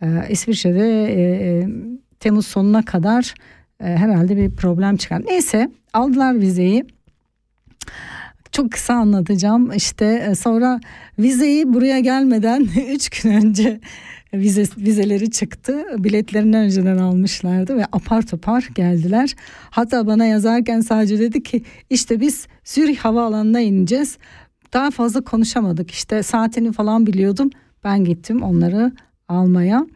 e, 0.01 0.07
İsviçre'de 0.29 1.05
e, 1.05 1.21
e, 1.21 1.67
Temmuz 2.19 2.47
sonuna 2.47 2.85
kadar 2.85 3.33
e, 3.79 3.85
herhalde 3.85 4.37
bir 4.37 4.51
problem 4.51 4.97
çıkar. 4.97 5.21
Neyse 5.25 5.71
aldılar 5.93 6.39
vizeyi. 6.39 6.85
Çok 8.57 8.71
kısa 8.71 8.93
anlatacağım. 8.93 9.71
İşte 9.71 10.27
e, 10.29 10.35
sonra 10.35 10.79
vizeyi 11.19 11.73
buraya 11.73 11.99
gelmeden 11.99 12.67
3 12.93 13.09
gün 13.09 13.31
önce 13.31 13.79
vize, 14.33 14.63
vizeleri 14.77 15.31
çıktı. 15.31 15.85
Biletlerini 15.97 16.57
önceden 16.57 16.97
almışlardı 16.97 17.77
ve 17.77 17.85
apar 17.91 18.21
topar 18.21 18.69
geldiler. 18.75 19.35
Hatta 19.69 20.07
bana 20.07 20.25
yazarken 20.25 20.81
sadece 20.81 21.19
dedi 21.19 21.43
ki 21.43 21.63
işte 21.89 22.19
biz 22.19 22.47
Zürih 22.63 22.97
havaalanına 22.97 23.59
ineceğiz. 23.59 24.17
Daha 24.73 24.91
fazla 24.91 25.21
konuşamadık. 25.21 25.91
İşte 25.91 26.23
saatini 26.23 26.71
falan 26.71 27.07
biliyordum. 27.07 27.49
Ben 27.83 28.03
gittim 28.03 28.43
onları 28.43 28.91
almaya. 29.27 29.87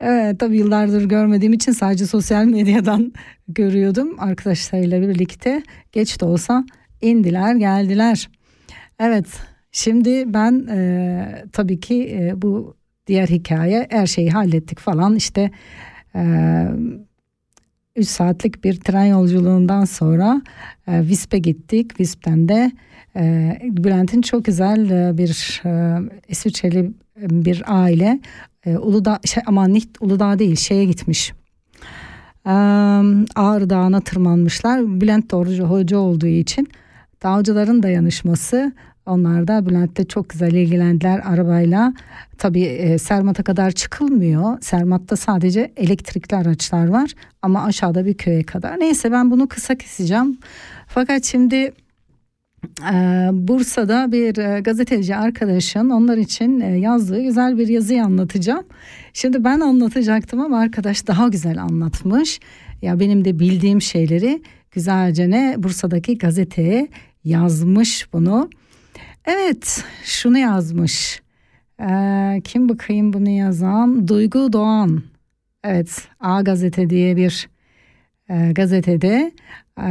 Evet 0.00 0.40
tabii 0.40 0.58
yıllardır 0.58 1.04
görmediğim 1.04 1.52
için 1.52 1.72
sadece 1.72 2.06
sosyal 2.06 2.44
medyadan 2.44 3.12
görüyordum 3.48 4.16
arkadaşlarıyla 4.18 5.00
birlikte. 5.00 5.62
Geç 5.92 6.20
de 6.20 6.24
olsa 6.24 6.64
indiler 7.02 7.54
geldiler. 7.54 8.30
Evet 8.98 9.26
şimdi 9.72 10.34
ben 10.34 10.66
e, 10.70 11.44
tabii 11.52 11.80
ki 11.80 12.08
e, 12.20 12.42
bu 12.42 12.76
diğer 13.06 13.26
hikaye 13.26 13.86
her 13.90 14.06
şeyi 14.06 14.30
hallettik 14.30 14.78
falan 14.78 15.16
işte 15.16 15.50
3 17.96 18.08
saatlik 18.08 18.64
bir 18.64 18.80
tren 18.80 19.04
yolculuğundan 19.04 19.84
sonra 19.84 20.42
e, 20.86 21.00
Visp'e 21.00 21.38
gittik. 21.38 22.00
Visp'ten 22.00 22.48
de 22.48 22.72
e, 23.16 23.58
Bülent'in 23.62 24.22
çok 24.22 24.44
güzel 24.44 24.90
e, 24.90 25.18
bir 25.18 25.62
e, 25.64 25.98
İsviçreli 26.28 26.92
bir 27.16 27.62
aile 27.66 28.20
e, 28.66 28.76
Uludağ 28.76 29.20
şey 29.24 29.42
aman 29.46 29.78
Uludağ 30.00 30.38
değil 30.38 30.56
şeye 30.56 30.84
gitmiş. 30.84 31.32
E, 32.46 32.50
Ağrı 33.34 33.70
Dağı'na 33.70 34.00
tırmanmışlar. 34.00 35.00
Bülent 35.00 35.30
de 35.30 35.36
hoca 35.62 35.98
olduğu 35.98 36.26
için 36.26 36.68
dağcıların 37.22 37.82
dayanışması 37.82 38.72
onlar 39.06 39.48
da 39.48 39.66
Bülent'te 39.66 40.04
çok 40.04 40.30
güzel 40.30 40.52
ilgilendiler 40.52 41.20
arabayla. 41.24 41.94
Tabii 42.38 42.62
e, 42.62 42.98
Sermat'a 42.98 43.42
kadar 43.42 43.70
çıkılmıyor. 43.70 44.60
Sermat'ta 44.60 45.16
sadece 45.16 45.72
elektrikli 45.76 46.34
araçlar 46.34 46.88
var 46.88 47.14
ama 47.42 47.64
aşağıda 47.64 48.06
bir 48.06 48.14
köye 48.14 48.42
kadar. 48.42 48.80
Neyse 48.80 49.12
ben 49.12 49.30
bunu 49.30 49.48
kısa 49.48 49.74
keseceğim. 49.74 50.38
Fakat 50.86 51.24
şimdi 51.24 51.72
e, 52.92 53.28
Bursa'da 53.32 54.12
bir 54.12 54.36
e, 54.36 54.60
gazeteci 54.60 55.16
arkadaşın 55.16 55.90
onlar 55.90 56.16
için 56.16 56.60
e, 56.60 56.78
yazdığı 56.78 57.22
güzel 57.22 57.58
bir 57.58 57.68
yazıyı 57.68 58.04
anlatacağım. 58.04 58.64
Şimdi 59.12 59.44
ben 59.44 59.60
anlatacaktım 59.60 60.40
ama 60.40 60.58
arkadaş 60.58 61.06
daha 61.06 61.28
güzel 61.28 61.62
anlatmış. 61.62 62.40
Ya 62.82 63.00
benim 63.00 63.24
de 63.24 63.38
bildiğim 63.38 63.82
şeyleri 63.82 64.42
güzelce 64.70 65.30
ne 65.30 65.54
Bursa'daki 65.58 66.18
gazeteye 66.18 66.88
yazmış 67.24 68.12
bunu. 68.12 68.50
Evet 69.24 69.84
şunu 70.04 70.38
yazmış. 70.38 71.22
Ee, 71.80 72.40
kim 72.44 72.68
bakayım 72.68 73.12
bunu 73.12 73.28
yazan? 73.28 74.08
Duygu 74.08 74.52
Doğan. 74.52 75.02
Evet 75.64 76.08
A 76.20 76.42
Gazete 76.42 76.90
diye 76.90 77.16
bir 77.16 77.48
e, 78.30 78.52
gazetede 78.52 79.32
e, 79.78 79.88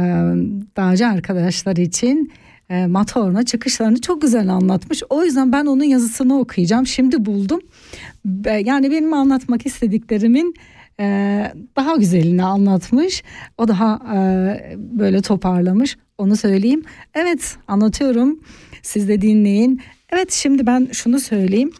dağcı 0.76 1.06
arkadaşlar 1.06 1.76
için 1.76 2.32
e, 2.70 2.86
Matterhorn'a 2.86 3.42
çıkışlarını 3.42 4.00
çok 4.00 4.22
güzel 4.22 4.48
anlatmış. 4.48 5.02
O 5.10 5.24
yüzden 5.24 5.52
ben 5.52 5.66
onun 5.66 5.84
yazısını 5.84 6.38
okuyacağım. 6.38 6.86
Şimdi 6.86 7.24
buldum. 7.24 7.60
Yani 8.64 8.90
benim 8.90 9.14
anlatmak 9.14 9.66
istediklerimin 9.66 10.54
e, 11.00 11.06
daha 11.76 11.96
güzelini 11.96 12.44
anlatmış. 12.44 13.22
O 13.58 13.68
daha 13.68 14.00
e, 14.14 14.76
böyle 14.78 15.22
toparlamış. 15.22 15.96
Onu 16.22 16.36
söyleyeyim. 16.36 16.82
Evet 17.14 17.56
anlatıyorum. 17.68 18.40
Siz 18.82 19.08
de 19.08 19.22
dinleyin. 19.22 19.80
Evet 20.12 20.32
şimdi 20.32 20.66
ben 20.66 20.88
şunu 20.92 21.20
söyleyeyim. 21.20 21.70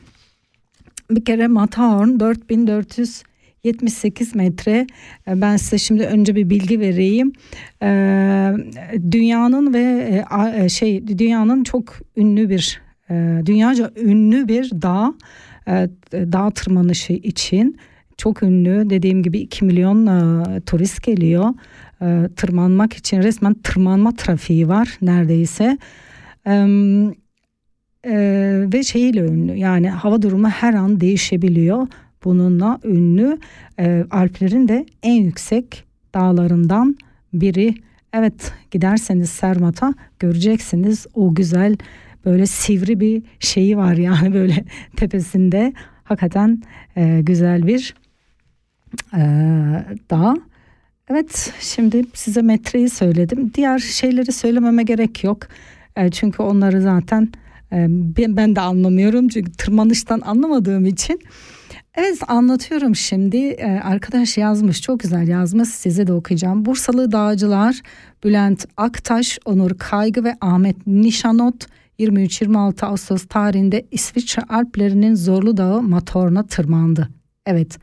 Bir 1.11 1.25
kere 1.25 1.47
Matterhorn 1.47 2.21
4478 2.21 4.35
metre. 4.35 4.87
E, 5.29 5.41
Ben 5.41 5.57
size 5.57 5.79
şimdi 5.79 6.03
önce 6.03 6.35
bir 6.35 6.51
bilgi 6.51 6.81
vereyim. 6.81 7.33
Ee, 7.83 8.53
dünyanın 9.11 9.75
ve 9.75 9.81
e, 9.81 10.25
e, 10.65 10.69
şey 10.69 11.19
dünyanın 11.19 11.65
çok 11.65 11.99
ünlü 12.17 12.51
bir 12.51 12.81
e, 13.11 13.43
dünyaca 13.47 13.91
ünlü 13.97 14.49
bir 14.49 14.71
dağ 14.71 15.15
dağ 16.13 16.51
tırmanışı 16.51 17.13
için 17.13 17.79
çok 18.17 18.43
ünlü 18.43 18.91
dediğim 18.91 19.23
gibi 19.23 19.39
2 19.39 19.65
milyon 19.65 20.07
turist 20.61 21.03
geliyor 21.03 21.55
E, 22.03 22.29
tırmanmak 22.37 22.93
için 22.93 23.23
resmen 23.23 23.55
tırmanma 23.55 24.13
trafiği 24.13 24.69
var 24.69 24.99
neredeyse. 25.03 25.79
Em, 26.47 27.09
e, 28.05 28.15
ve 28.73 28.83
şeyiyle 28.83 29.21
ünlü 29.21 29.57
yani 29.57 29.91
hava 29.91 30.23
durumu 30.23 30.49
her 30.49 30.75
an 30.75 31.01
değişebiliyor. 31.01 31.87
Bununla 32.25 32.81
ünlü 32.85 33.39
E, 33.79 34.05
Alplerin 34.11 34.69
de 34.69 34.87
en 35.03 35.23
yüksek 35.23 35.85
dağlarından 36.15 36.97
biri. 37.33 37.75
Evet 38.13 38.53
giderseniz 38.71 39.31
Sermat'a 39.31 39.95
göreceksiniz 40.19 41.07
o 41.15 41.35
güzel 41.35 41.77
böyle 42.25 42.47
sivri 42.47 43.01
bir 43.01 43.23
şeyi 43.41 43.77
var 43.77 43.95
yani 43.95 44.35
böyle 44.39 44.65
tepesinde 44.97 45.73
hakikaten 46.05 46.63
e, 46.97 47.21
güzel 47.23 47.67
bir 47.67 47.95
e, 49.15 49.21
dağ. 50.11 50.35
Evet 51.13 51.53
şimdi 51.61 52.05
size 52.15 52.43
metreyi 52.43 52.91
söyledim. 52.91 53.51
Diğer 53.55 53.79
şeyleri 53.79 54.33
söylememe 54.33 54.83
gerek 54.83 55.25
yok. 55.25 55.39
E, 55.97 56.11
çünkü 56.11 56.43
onları 56.43 56.83
zaten 56.83 57.29
E, 57.73 57.87
ben, 58.37 58.57
de 58.57 58.61
anlamıyorum 58.61 59.29
çünkü 59.29 59.53
tırmanıştan 59.53 60.21
anlamadığım 60.25 60.87
için. 60.87 61.21
Evet 61.95 62.19
anlatıyorum 62.29 62.97
şimdi. 62.97 63.37
Ee, 63.37 63.81
arkadaş 63.85 64.39
yazmış 64.39 64.83
çok 64.83 65.01
güzel 65.01 65.29
yazmış 65.29 65.69
size 65.69 66.07
de 66.07 66.13
okuyacağım. 66.13 66.65
Bursalı 66.65 67.13
dağcılar 67.13 67.81
Bülent 68.25 68.67
Aktaş, 68.77 69.39
Onur 69.45 69.79
Kaygı 69.79 70.25
ve 70.25 70.37
Ahmet 70.41 70.87
Nişanot 70.87 71.67
23-26 71.99 72.87
Ağustos 72.87 73.27
tarihinde 73.27 73.87
İsviçre 73.91 74.43
Alplerinin 74.49 75.15
Zorlu 75.15 75.57
Dağı 75.57 75.83
Matorna 75.83 76.47
tırmandı. 76.47 77.09
Evet. 77.47 77.79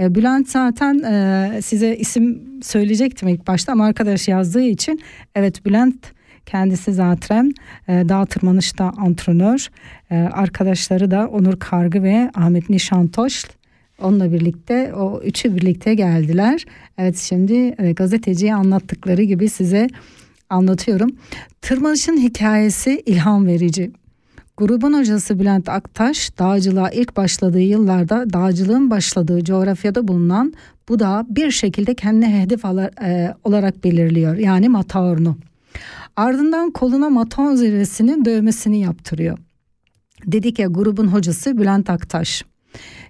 Ee, 0.00 0.14
Bülent 0.14 0.48
zaten 0.48 0.98
e, 0.98 1.62
size 1.62 1.96
isim 1.96 2.42
söyleyecektim 2.62 3.28
ilk 3.28 3.46
başta 3.46 3.72
ama 3.72 3.84
arkadaş 3.84 4.28
yazdığı 4.28 4.62
için 4.62 5.00
evet 5.34 5.66
Bülent 5.66 6.12
kendisi 6.46 6.92
zaten 6.92 7.52
e, 7.88 7.92
dağ 7.92 8.26
tırmanışta 8.26 8.84
antrenör. 8.84 9.68
E, 10.10 10.16
arkadaşları 10.16 11.10
da 11.10 11.28
Onur 11.28 11.58
Kargı 11.58 12.02
ve 12.02 12.30
Ahmet 12.34 12.70
Nişantoş. 12.70 13.44
Onunla 14.02 14.32
birlikte 14.32 14.94
o 14.94 15.20
üçü 15.20 15.56
birlikte 15.56 15.94
geldiler. 15.94 16.64
Evet 16.98 17.16
şimdi 17.16 17.70
gazeteciye 17.70 18.54
anlattıkları 18.54 19.22
gibi 19.22 19.48
size 19.48 19.88
anlatıyorum. 20.50 21.10
Tırmanışın 21.62 22.16
hikayesi 22.16 23.02
ilham 23.06 23.46
verici. 23.46 23.90
Grubun 24.56 24.98
hocası 24.98 25.38
Bülent 25.38 25.68
Aktaş 25.68 26.38
dağcılığa 26.38 26.90
ilk 26.90 27.16
başladığı 27.16 27.60
yıllarda 27.60 28.32
dağcılığın 28.32 28.90
başladığı 28.90 29.44
coğrafyada 29.44 30.08
bulunan 30.08 30.52
bu 30.88 30.98
dağı 30.98 31.26
bir 31.28 31.50
şekilde 31.50 31.94
kendine 31.94 32.42
hedef 32.42 32.64
e, 32.64 33.34
olarak 33.44 33.84
belirliyor. 33.84 34.36
Yani 34.36 34.68
Matterhorn'u. 34.68 35.36
Ardından 36.16 36.70
koluna 36.70 37.10
Maton 37.10 37.54
zirvesinin 37.54 38.24
dövmesini 38.24 38.80
yaptırıyor. 38.80 39.38
Dedik 40.26 40.58
ya 40.58 40.66
grubun 40.66 41.06
hocası 41.06 41.58
Bülent 41.58 41.90
Aktaş. 41.90 42.44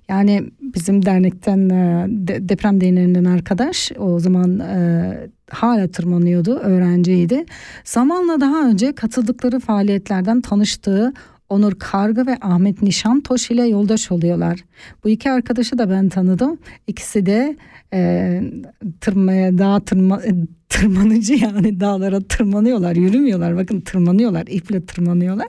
Yani 0.08 0.50
bizim 0.60 1.04
dernekten 1.04 1.68
e, 1.68 2.06
deprem 2.48 2.80
derneğinden 2.80 3.24
arkadaş 3.24 3.92
o 3.98 4.20
zaman 4.20 4.58
e, 4.58 5.28
hala 5.50 5.88
tırmanıyordu 5.88 6.56
öğrenciydi. 6.58 7.44
Zamanla 7.84 8.40
daha 8.40 8.66
önce 8.68 8.92
katıldıkları 8.92 9.60
faaliyetlerden 9.60 10.40
tanıştığı 10.40 11.12
Onur 11.48 11.74
Kargı 11.78 12.26
ve 12.26 12.38
Ahmet 12.40 12.82
Nişantoş 12.82 13.50
ile 13.50 13.62
yoldaş 13.62 14.12
oluyorlar. 14.12 14.64
Bu 15.04 15.08
iki 15.08 15.30
arkadaşı 15.30 15.78
da 15.78 15.90
ben 15.90 16.08
tanıdım. 16.08 16.58
İkisi 16.86 17.26
de 17.26 17.56
e, 17.92 18.40
tırmaya 19.00 19.58
dağ 19.58 19.80
tırma, 19.80 20.20
tırmanıcı 20.68 21.34
yani 21.34 21.80
dağlara 21.80 22.20
tırmanıyorlar, 22.20 22.96
yürümüyorlar. 22.96 23.56
Bakın 23.56 23.80
tırmanıyorlar, 23.80 24.46
iple 24.46 24.86
tırmanıyorlar. 24.86 25.48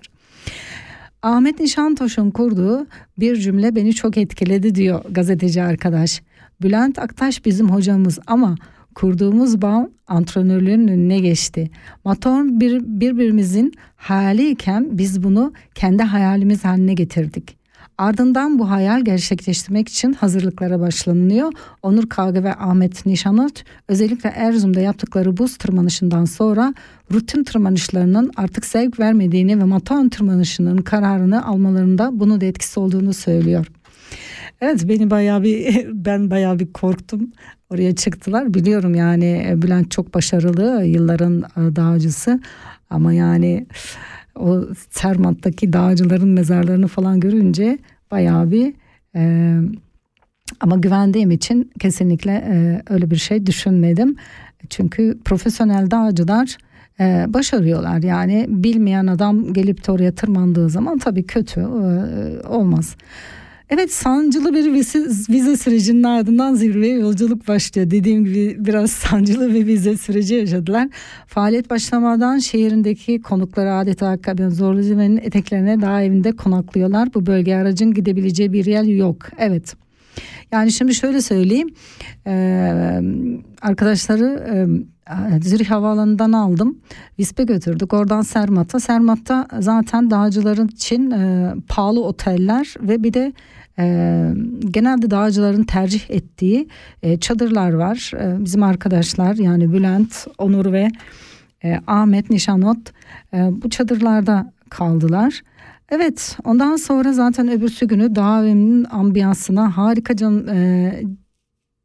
Ahmet 1.21 1.59
Nişantoş'un 1.59 2.31
kurduğu 2.31 2.87
bir 3.19 3.35
cümle 3.35 3.75
beni 3.75 3.93
çok 3.93 4.17
etkiledi 4.17 4.75
diyor 4.75 5.01
gazeteci 5.11 5.63
arkadaş. 5.63 6.21
Bülent 6.61 6.99
Aktaş 6.99 7.45
bizim 7.45 7.69
hocamız 7.69 8.19
ama 8.27 8.55
kurduğumuz 8.95 9.61
bağ 9.61 9.89
antrenörlerin 10.07 10.87
önüne 10.87 11.19
geçti. 11.19 11.69
Motor 12.05 12.45
bir, 12.45 12.81
birbirimizin 12.81 13.73
hayaliyken 13.95 14.87
biz 14.91 15.23
bunu 15.23 15.53
kendi 15.75 16.03
hayalimiz 16.03 16.65
haline 16.65 16.93
getirdik. 16.93 17.65
Ardından 17.97 18.59
bu 18.59 18.69
hayal 18.69 19.01
gerçekleştirmek 19.01 19.89
için 19.89 20.13
hazırlıklara 20.13 20.79
başlanılıyor. 20.79 21.51
Onur 21.83 22.09
Kavga 22.09 22.43
ve 22.43 22.55
Ahmet 22.55 23.05
Nişanot 23.05 23.63
özellikle 23.87 24.29
Erzurum'da 24.29 24.79
yaptıkları 24.79 25.37
buz 25.37 25.57
tırmanışından 25.57 26.25
sonra 26.25 26.73
rutin 27.13 27.43
tırmanışlarının 27.43 28.31
artık 28.37 28.65
zevk 28.65 28.99
vermediğini 28.99 29.59
ve 29.59 29.63
matan 29.63 30.09
tırmanışının 30.09 30.77
kararını 30.77 31.45
almalarında 31.45 32.09
bunun 32.13 32.41
da 32.41 32.45
etkisi 32.45 32.79
olduğunu 32.79 33.13
söylüyor. 33.13 33.67
Evet 34.61 34.87
beni 34.87 35.09
bayağı 35.09 35.43
bir 35.43 35.87
ben 36.05 36.31
bayağı 36.31 36.59
bir 36.59 36.73
korktum. 36.73 37.31
Oraya 37.69 37.95
çıktılar. 37.95 38.53
Biliyorum 38.53 38.95
yani 38.95 39.45
e, 39.49 39.61
Bülent 39.61 39.91
çok 39.91 40.13
başarılı 40.13 40.85
yılların 40.85 41.39
e, 41.39 41.75
dağcısı 41.75 42.39
ama 42.89 43.13
yani 43.13 43.67
o 44.35 44.61
Sermat'taki 44.89 45.73
dağcıların 45.73 46.29
mezarlarını 46.29 46.87
falan 46.87 47.19
görünce 47.19 47.77
bayağı 48.11 48.51
bir 48.51 48.73
e, 49.15 49.53
ama 50.59 50.75
güvendiğim 50.75 51.31
için 51.31 51.71
kesinlikle 51.79 52.31
e, 52.31 52.81
öyle 52.93 53.11
bir 53.11 53.15
şey 53.15 53.45
düşünmedim. 53.45 54.15
Çünkü 54.69 55.19
profesyonel 55.25 55.91
dağcılar 55.91 56.57
e, 56.99 57.25
başarıyorlar. 57.27 58.03
Yani 58.03 58.45
bilmeyen 58.49 59.07
adam 59.07 59.53
gelip 59.53 59.87
de 59.87 59.91
oraya 59.91 60.11
tırmandığı 60.15 60.69
zaman 60.69 60.97
tabii 60.97 61.23
kötü 61.23 61.59
e, 61.61 61.65
olmaz. 62.47 62.95
Evet 63.69 63.93
sancılı 63.93 64.53
bir 64.53 64.73
vize, 64.73 64.99
vize 65.29 65.57
sürecinin 65.57 66.03
ardından 66.03 66.55
zirveye 66.55 66.99
yolculuk 66.99 67.47
başlıyor. 67.47 67.91
Dediğim 67.91 68.25
gibi 68.25 68.55
biraz 68.59 68.91
sancılı 68.91 69.53
bir 69.53 69.67
vize 69.67 69.97
süreci 69.97 70.35
yaşadılar. 70.35 70.87
Faaliyet 71.27 71.69
başlamadan 71.69 72.37
şehrindeki 72.37 73.21
konukları 73.21 73.73
adeta 73.73 74.07
hakikaten 74.07 74.49
zorlu 74.49 75.01
eteklerine 75.01 75.81
daha 75.81 76.03
evinde 76.03 76.31
konaklıyorlar. 76.35 77.13
Bu 77.13 77.25
bölge 77.25 77.55
aracın 77.55 77.93
gidebileceği 77.93 78.53
bir 78.53 78.65
yer 78.65 78.83
yok. 78.83 79.17
Evet. 79.37 79.75
Yani 80.51 80.71
şimdi 80.71 80.95
şöyle 80.95 81.21
söyleyeyim. 81.21 81.69
Ee, 82.27 83.01
arkadaşları 83.61 84.25
e, 84.53 85.41
Zürih 85.41 85.71
Havaalanı'ndan 85.71 86.31
aldım. 86.31 86.77
Vispe 87.19 87.43
götürdük. 87.43 87.93
Oradan 87.93 88.21
Sermat'a. 88.21 88.79
Sermat'ta 88.79 89.47
zaten 89.59 90.11
dağcıların 90.11 90.67
için 90.67 91.11
e, 91.11 91.53
pahalı 91.67 92.03
oteller 92.03 92.73
ve 92.81 93.03
bir 93.03 93.13
de 93.13 93.33
e, 93.79 94.27
genelde 94.71 95.11
dağcıların 95.11 95.63
tercih 95.63 96.09
ettiği 96.09 96.67
e, 97.03 97.19
çadırlar 97.19 97.73
var. 97.73 98.11
E, 98.19 98.45
bizim 98.45 98.63
arkadaşlar 98.63 99.35
yani 99.35 99.73
Bülent, 99.73 100.27
Onur 100.37 100.71
ve 100.71 100.87
e, 101.63 101.79
Ahmet 101.87 102.29
Nişanot 102.29 102.91
e, 103.33 103.37
bu 103.37 103.69
çadırlarda 103.69 104.51
kaldılar. 104.69 105.41
Evet 105.89 106.37
ondan 106.43 106.75
sonra 106.75 107.13
zaten 107.13 107.51
öbürsü 107.51 107.87
günü 107.87 108.15
dağ 108.15 108.43
evinin 108.43 108.85
ambiyansına 108.91 109.77
harika 109.77 110.15
cam, 110.15 110.49
e, 110.49 110.93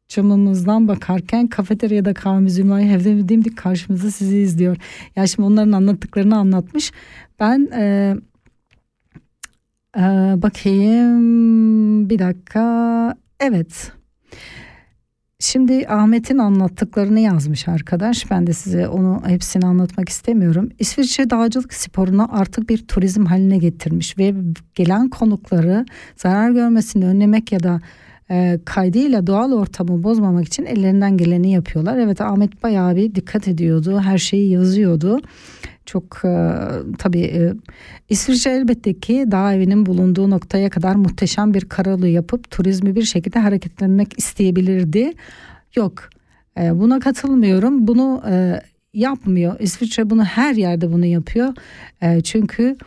camımızdan 0.07 0.87
bakarken 0.87 1.47
kafeteryada 1.47 2.13
kahvemizi 2.13 2.55
Zümra'yı 2.55 2.91
evde 2.91 3.29
dimdik 3.29 3.57
karşımızda 3.57 4.11
sizi 4.11 4.37
izliyor. 4.37 4.77
Ya 5.15 5.27
şimdi 5.27 5.47
onların 5.47 5.71
anlattıklarını 5.71 6.37
anlatmış. 6.37 6.91
Ben 7.39 7.69
e, 7.73 8.15
ee, 9.97 10.01
bakayım 10.41 12.09
bir 12.09 12.19
dakika. 12.19 13.15
Evet. 13.39 13.91
Şimdi 15.39 15.87
Ahmet'in 15.87 16.37
anlattıklarını 16.37 17.19
yazmış 17.19 17.67
arkadaş. 17.67 18.31
Ben 18.31 18.47
de 18.47 18.53
size 18.53 18.87
onu 18.87 19.21
hepsini 19.25 19.65
anlatmak 19.65 20.09
istemiyorum. 20.09 20.69
İsviçre 20.79 21.29
dağcılık 21.29 21.73
sporunu 21.73 22.39
artık 22.39 22.69
bir 22.69 22.87
turizm 22.87 23.25
haline 23.25 23.57
getirmiş 23.57 24.17
ve 24.17 24.33
gelen 24.75 25.09
konukları 25.09 25.85
zarar 26.15 26.51
görmesini 26.51 27.05
önlemek 27.05 27.51
ya 27.51 27.63
da 27.63 27.81
e, 28.31 28.59
kaydıyla 28.65 29.27
doğal 29.27 29.51
ortamı 29.51 30.03
bozmamak 30.03 30.47
için 30.47 30.65
ellerinden 30.65 31.17
geleni 31.17 31.51
yapıyorlar. 31.51 31.97
Evet 31.97 32.21
Ahmet 32.21 32.63
bayağı 32.63 32.95
bir 32.95 33.15
dikkat 33.15 33.47
ediyordu. 33.47 33.99
Her 33.99 34.17
şeyi 34.17 34.51
yazıyordu. 34.51 35.19
Çok 35.85 36.21
e, 36.25 36.59
tabii 36.97 37.21
e, 37.21 37.53
İsviçre 38.09 38.51
elbette 38.51 38.93
ki 38.93 39.25
dağ 39.31 39.53
evinin 39.53 39.85
bulunduğu 39.85 40.29
noktaya 40.29 40.69
kadar 40.69 40.95
muhteşem 40.95 41.53
bir 41.53 41.61
karalı 41.61 42.07
yapıp 42.07 42.51
turizmi 42.51 42.95
bir 42.95 43.03
şekilde 43.03 43.39
hareketlenmek 43.39 44.19
isteyebilirdi. 44.19 45.13
Yok 45.75 46.09
e, 46.59 46.79
buna 46.79 46.99
katılmıyorum. 46.99 47.87
Bunu 47.87 48.23
e, 48.29 48.61
yapmıyor. 48.93 49.59
İsviçre 49.59 50.09
bunu 50.09 50.23
her 50.23 50.55
yerde 50.55 50.93
bunu 50.93 51.05
yapıyor. 51.05 51.53
E, 52.01 52.21
çünkü 52.21 52.77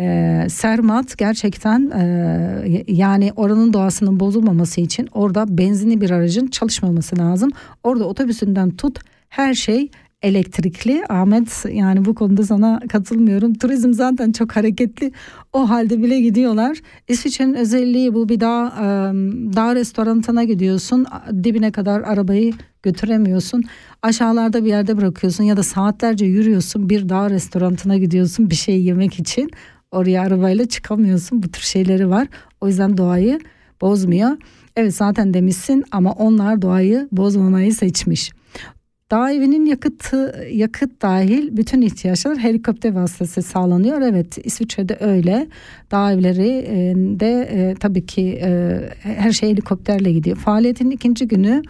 e, 0.00 0.46
Sermat 0.50 1.18
gerçekten 1.18 1.90
e, 1.90 2.84
yani 2.88 3.32
oranın 3.36 3.72
doğasının 3.72 4.20
bozulmaması 4.20 4.80
için 4.80 5.08
orada 5.12 5.58
benzinli 5.58 6.00
bir 6.00 6.10
aracın 6.10 6.46
çalışmaması 6.46 7.18
lazım. 7.18 7.50
Orada 7.82 8.04
otobüsünden 8.04 8.70
tut 8.70 9.00
her 9.28 9.54
şey 9.54 9.90
elektrikli. 10.22 11.04
Ahmet 11.08 11.64
yani 11.72 12.04
bu 12.04 12.14
konuda 12.14 12.42
sana 12.42 12.80
katılmıyorum. 12.88 13.54
Turizm 13.54 13.92
zaten 13.92 14.32
çok 14.32 14.56
hareketli. 14.56 15.12
O 15.52 15.70
halde 15.70 16.02
bile 16.02 16.20
gidiyorlar. 16.20 16.78
İsviçre'nin 17.08 17.54
özelliği 17.54 18.14
bu 18.14 18.28
bir 18.28 18.40
dağ, 18.40 18.72
dağ 19.56 19.74
restoranına 19.74 20.44
gidiyorsun. 20.44 21.06
Dibine 21.44 21.72
kadar 21.72 22.00
arabayı 22.00 22.52
götüremiyorsun. 22.82 23.62
Aşağılarda 24.02 24.64
bir 24.64 24.68
yerde 24.68 24.96
bırakıyorsun 24.96 25.44
ya 25.44 25.56
da 25.56 25.62
saatlerce 25.62 26.26
yürüyorsun. 26.26 26.88
Bir 26.88 27.08
dağ 27.08 27.30
restoranına 27.30 27.96
gidiyorsun 27.96 28.50
bir 28.50 28.54
şey 28.54 28.82
yemek 28.82 29.18
için. 29.20 29.50
Oraya 29.90 30.22
arabayla 30.22 30.66
çıkamıyorsun. 30.66 31.42
Bu 31.42 31.48
tür 31.48 31.62
şeyleri 31.62 32.10
var. 32.10 32.28
O 32.60 32.68
yüzden 32.68 32.96
doğayı 32.96 33.40
bozmuyor. 33.80 34.30
Evet 34.76 34.94
zaten 34.94 35.34
demişsin 35.34 35.84
ama 35.90 36.12
onlar 36.12 36.62
doğayı 36.62 37.08
bozmamayı 37.12 37.74
seçmiş. 37.74 38.32
Dağ 39.10 39.32
evinin 39.32 39.66
yakıtı, 39.66 40.46
yakıt 40.52 41.02
dahil 41.02 41.56
bütün 41.56 41.82
ihtiyaçlar 41.82 42.38
helikopter 42.38 42.92
vasıtası 42.92 43.42
sağlanıyor. 43.42 44.00
Evet 44.00 44.38
İsviçre'de 44.46 44.96
öyle. 45.00 45.46
Dağ 45.90 46.12
evleri 46.12 46.64
de 47.20 47.48
e, 47.52 47.74
tabii 47.74 48.06
ki 48.06 48.38
e, 48.42 48.80
her 49.02 49.32
şey 49.32 49.50
helikopterle 49.50 50.12
gidiyor. 50.12 50.36
Faaliyetin 50.36 50.90
ikinci 50.90 51.28
günü 51.28 51.62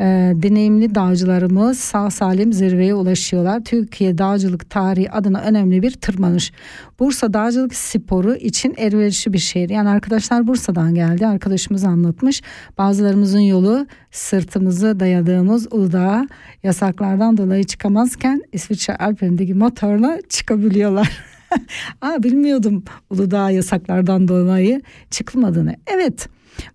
e, 0.00 0.32
deneyimli 0.34 0.94
dağcılarımız 0.94 1.78
sağ 1.78 2.10
salim 2.10 2.52
zirveye 2.52 2.94
ulaşıyorlar. 2.94 3.64
Türkiye 3.64 4.18
dağcılık 4.18 4.70
tarihi 4.70 5.10
adına 5.10 5.40
önemli 5.40 5.82
bir 5.82 5.90
tırmanış. 5.90 6.52
Bursa 6.98 7.32
dağcılık 7.32 7.74
sporu 7.74 8.34
için 8.34 8.74
elverişli 8.76 9.32
bir 9.32 9.38
şehir. 9.38 9.70
Yani 9.70 9.88
arkadaşlar 9.88 10.46
Bursa'dan 10.46 10.94
geldi. 10.94 11.26
Arkadaşımız 11.26 11.84
anlatmış. 11.84 12.42
Bazılarımızın 12.78 13.40
yolu 13.40 13.86
sırtımızı 14.10 15.00
dayadığımız 15.00 15.66
Uludağ'a 15.70 16.28
yasaklardan 16.62 17.36
dolayı 17.36 17.64
çıkamazken 17.64 18.42
İsviçre 18.52 18.96
Alplerindeki 18.96 19.54
motorla 19.54 20.18
çıkabiliyorlar. 20.28 21.10
Aa 22.02 22.22
bilmiyordum 22.22 22.84
Uludağ 23.10 23.50
yasaklardan 23.50 24.28
dolayı 24.28 24.80
çıkılmadığını. 25.10 25.76
Evet. 25.86 26.28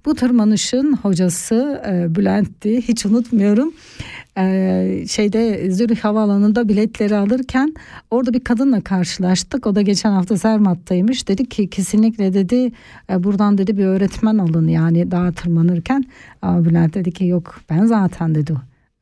Bu 0.05 0.15
tırmanışın 0.15 0.93
hocası 0.93 1.81
e, 1.87 2.15
Bülent'ti. 2.15 2.81
Hiç 2.81 3.05
unutmuyorum. 3.05 3.73
E, 4.37 5.05
şeyde 5.09 5.71
Zürih 5.71 5.99
Havaalanı'nda 5.99 6.69
biletleri 6.69 7.15
alırken 7.15 7.73
orada 8.11 8.33
bir 8.33 8.39
kadınla 8.39 8.81
karşılaştık. 8.81 9.67
O 9.67 9.75
da 9.75 9.81
geçen 9.81 10.11
hafta 10.11 10.35
Zermatt'taymış. 10.35 11.27
Dedi 11.27 11.49
ki 11.49 11.69
kesinlikle 11.69 12.33
dedi 12.33 12.71
e, 13.09 13.23
buradan 13.23 13.57
dedi 13.57 13.77
bir 13.77 13.85
öğretmen 13.85 14.37
alın 14.37 14.67
yani 14.67 15.11
daha 15.11 15.31
tırmanırken. 15.31 16.03
Ama 16.41 16.65
Bülent 16.65 16.93
dedi 16.93 17.11
ki 17.11 17.25
yok 17.25 17.59
ben 17.69 17.85
zaten 17.85 18.35
dedi 18.35 18.53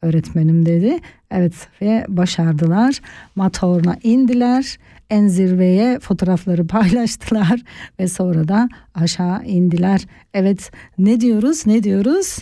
öğretmenim 0.04 0.66
dedi. 0.66 0.99
Evet 1.32 1.54
ve 1.82 2.06
başardılar. 2.08 3.01
Matoruna 3.36 3.97
indiler. 4.04 4.78
En 5.10 5.28
zirveye 5.28 5.99
fotoğrafları 5.99 6.68
paylaştılar 6.68 7.62
ve 7.99 8.08
sonra 8.08 8.47
da 8.47 8.70
aşağı 8.95 9.45
indiler. 9.45 10.06
Evet 10.34 10.72
ne 10.97 11.22
diyoruz 11.22 11.68
ne 11.68 11.84
diyoruz? 11.84 12.38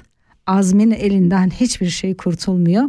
Azmin 0.48 0.92
elinden 0.92 1.50
hiçbir 1.50 1.90
şey 1.90 2.18
kurtulmuyor. 2.18 2.84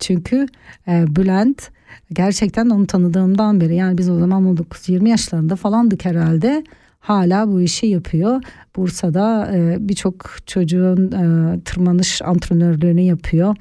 Çünkü 0.00 0.46
e, 0.88 1.16
Bülent 1.16 1.70
gerçekten 2.12 2.70
onu 2.70 2.86
tanıdığımdan 2.86 3.60
beri 3.60 3.74
yani 3.74 3.98
biz 3.98 4.10
o 4.10 4.18
zaman 4.18 4.56
19-20 4.56 5.08
yaşlarında 5.08 5.56
falandık 5.56 6.04
herhalde 6.04 6.64
hala 7.04 7.48
bu 7.48 7.60
işi 7.60 7.86
yapıyor. 7.86 8.42
Bursa'da 8.76 9.50
e, 9.54 9.76
birçok 9.80 10.36
çocuğun 10.46 11.12
e, 11.12 11.60
tırmanış 11.60 12.22
antrenörlüğünü 12.22 13.00
yapıyor. 13.00 13.56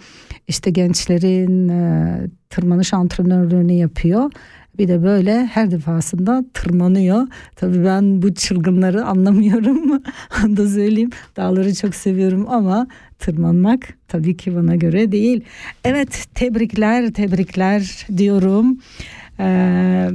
İşte 0.47 0.71
gençlerin 0.71 1.69
e, 1.69 2.27
tırmanış 2.49 2.93
antrenörlüğünü 2.93 3.73
yapıyor. 3.73 4.31
Bir 4.77 4.87
de 4.87 5.03
böyle 5.03 5.45
her 5.45 5.71
defasında 5.71 6.45
tırmanıyor. 6.53 7.27
Tabii 7.55 7.85
ben 7.85 8.21
bu 8.21 8.33
çılgınları 8.33 9.05
anlamıyorum. 9.05 10.03
Onu 10.45 10.57
da 10.57 10.67
söyleyeyim. 10.67 11.09
Dağları 11.37 11.75
çok 11.75 11.95
seviyorum 11.95 12.45
ama 12.49 12.87
tırmanmak 13.19 13.97
tabii 14.07 14.37
ki 14.37 14.55
bana 14.55 14.75
göre 14.75 15.11
değil. 15.11 15.43
Evet 15.83 16.27
tebrikler 16.35 17.13
tebrikler 17.13 18.07
diyorum. 18.17 18.77
Ee, 19.39 20.09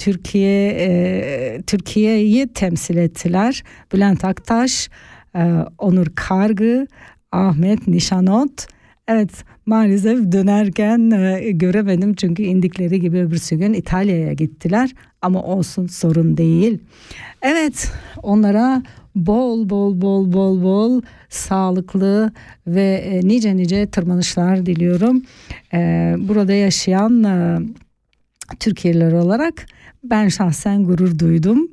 Türkiye 0.00 0.68
e, 0.70 1.62
Türkiye'yi 1.66 2.48
temsil 2.48 2.96
ettiler. 2.96 3.62
Bülent 3.92 4.24
Aktaş, 4.24 4.88
e, 5.36 5.42
Onur 5.78 6.06
Kargı, 6.14 6.86
Ahmet 7.32 7.88
Nişanot. 7.88 8.66
Evet 9.08 9.30
maalesef 9.66 10.32
dönerken 10.32 11.10
e, 11.10 11.50
göremedim 11.50 12.14
çünkü 12.14 12.42
indikleri 12.42 13.00
gibi 13.00 13.18
öbürsü 13.18 13.56
gün 13.56 13.72
İtalya'ya 13.72 14.32
gittiler 14.32 14.90
ama 15.22 15.42
olsun 15.42 15.86
sorun 15.86 16.36
değil. 16.36 16.78
Evet 17.42 17.92
onlara 18.22 18.82
bol 19.14 19.70
bol 19.70 20.00
bol 20.00 20.32
bol 20.32 20.62
bol 20.62 21.02
sağlıklı 21.28 22.32
ve 22.66 23.20
nice 23.22 23.56
nice 23.56 23.86
tırmanışlar 23.86 24.66
diliyorum. 24.66 25.22
Burada 26.28 26.52
yaşayan 26.52 27.24
e, 27.24 27.58
Türkiye'liler 28.60 29.12
olarak 29.12 29.66
ben 30.02 30.28
şahsen 30.28 30.84
gurur 30.84 31.18
duydum. 31.18 31.68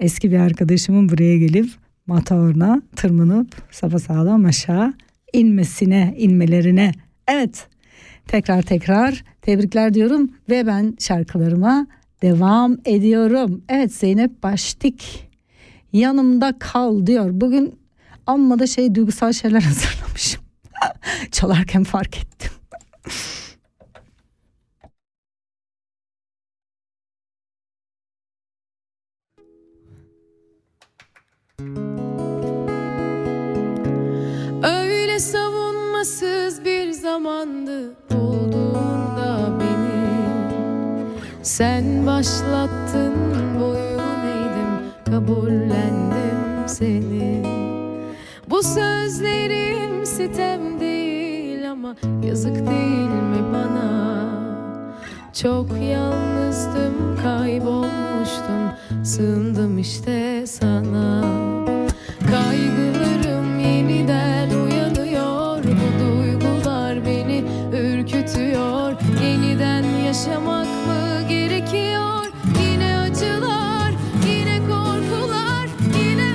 Eski 0.00 0.30
bir 0.30 0.38
arkadaşımın 0.38 1.08
buraya 1.08 1.38
gelip 1.38 1.70
Matağır'ına 2.06 2.82
tırmanıp 2.96 3.56
sapasağlam 3.70 4.44
aşağı 4.44 4.94
inmesine, 5.32 6.14
inmelerine. 6.18 6.92
Evet 7.28 7.68
tekrar 8.28 8.62
tekrar 8.62 9.24
tebrikler 9.42 9.94
diyorum 9.94 10.30
ve 10.50 10.66
ben 10.66 10.96
şarkılarıma 11.00 11.86
devam 12.22 12.76
ediyorum. 12.84 13.62
Evet 13.68 13.94
Zeynep 13.94 14.42
Baştik 14.42 15.28
yanımda 15.92 16.54
kal 16.58 17.06
diyor. 17.06 17.30
Bugün 17.32 17.74
amma 18.26 18.58
da 18.58 18.66
şey 18.66 18.94
duygusal 18.94 19.32
şeyler 19.32 19.62
hazırlamışım. 19.62 20.42
Çalarken 21.30 21.84
fark 21.84 22.18
ettim. 22.18 22.52
Savunmasız 35.22 36.64
bir 36.64 36.90
zamandı 36.90 37.94
bulduğunda 38.10 39.50
beni. 39.60 41.06
Sen 41.42 42.06
başlattın 42.06 43.14
boyun 43.60 44.20
eğdim 44.24 44.90
kabullendim 45.10 46.66
seni. 46.66 47.46
Bu 48.50 48.62
sözlerim 48.62 50.06
sitem 50.06 50.80
değil 50.80 51.70
ama 51.70 51.96
yazık 52.26 52.54
değil 52.56 53.10
mi 53.10 53.42
bana? 53.52 54.22
Çok 55.42 55.66
yalnızdım 55.90 57.18
kaybolmuştum 57.22 58.72
sığındım 59.04 59.78
işte 59.78 60.46
sana 60.46 61.22
yaşamak 70.12 70.66
mı 70.66 71.28
gerekiyor? 71.28 72.26
Yine 72.62 72.98
acılar, 72.98 73.92
yine 74.26 74.58
korkular 74.58 75.68
Yine 75.98 76.34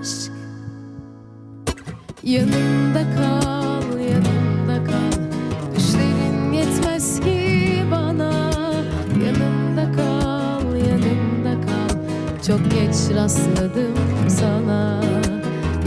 aşk. 0.00 0.32
Yanımda 2.22 3.02
kal, 3.16 3.98
yanımda 3.98 4.84
kal. 4.84 5.12
Düşlerin 5.76 6.52
yetmez 6.52 7.20
ki 7.20 7.82
bana. 7.90 8.50
Yanımda 9.24 9.92
kal, 9.96 10.76
yanımda 10.76 11.66
kal. 11.66 11.96
Çok 12.46 12.70
geç 12.70 13.16
rastladım 13.16 13.94
sana. 14.28 15.00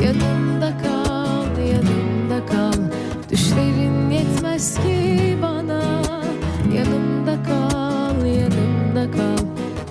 Yanımda 0.04 0.74
kal, 0.84 1.58
yanımda 1.68 2.46
kal. 2.46 2.82
Düşlerin 3.32 4.10
yetmez 4.10 4.76
ki 4.76 4.95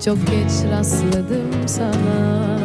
Çok 0.03 0.17
geç 0.27 0.71
rastladım 0.71 1.67
sana 1.67 2.59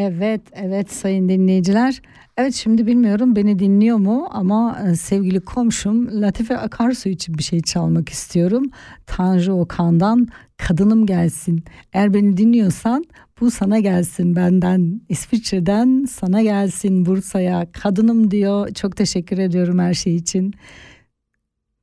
Evet, 0.00 0.40
evet 0.52 0.92
sayın 0.92 1.28
dinleyiciler. 1.28 2.02
Evet 2.36 2.54
şimdi 2.54 2.86
bilmiyorum 2.86 3.36
beni 3.36 3.58
dinliyor 3.58 3.96
mu 3.96 4.28
ama 4.30 4.78
e, 4.86 4.96
sevgili 4.96 5.40
komşum 5.40 6.22
Latife 6.22 6.58
Akarsu 6.58 7.08
için 7.08 7.38
bir 7.38 7.42
şey 7.42 7.62
çalmak 7.62 8.08
istiyorum. 8.08 8.70
Tanju 9.06 9.52
Okan'dan 9.52 10.28
Kadınım 10.56 11.06
Gelsin. 11.06 11.64
Eğer 11.92 12.14
beni 12.14 12.36
dinliyorsan 12.36 13.04
bu 13.40 13.50
sana 13.50 13.78
gelsin 13.78 14.36
benden. 14.36 15.00
İsviçre'den 15.08 16.04
sana 16.10 16.42
gelsin 16.42 17.06
Bursa'ya. 17.06 17.72
Kadınım 17.72 18.30
diyor. 18.30 18.74
Çok 18.74 18.96
teşekkür 18.96 19.38
ediyorum 19.38 19.78
her 19.78 19.94
şey 19.94 20.16
için. 20.16 20.54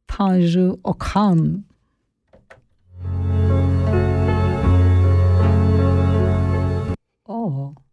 Tanju 0.08 0.80
Okan. 0.84 1.66
Oh. 7.28 7.85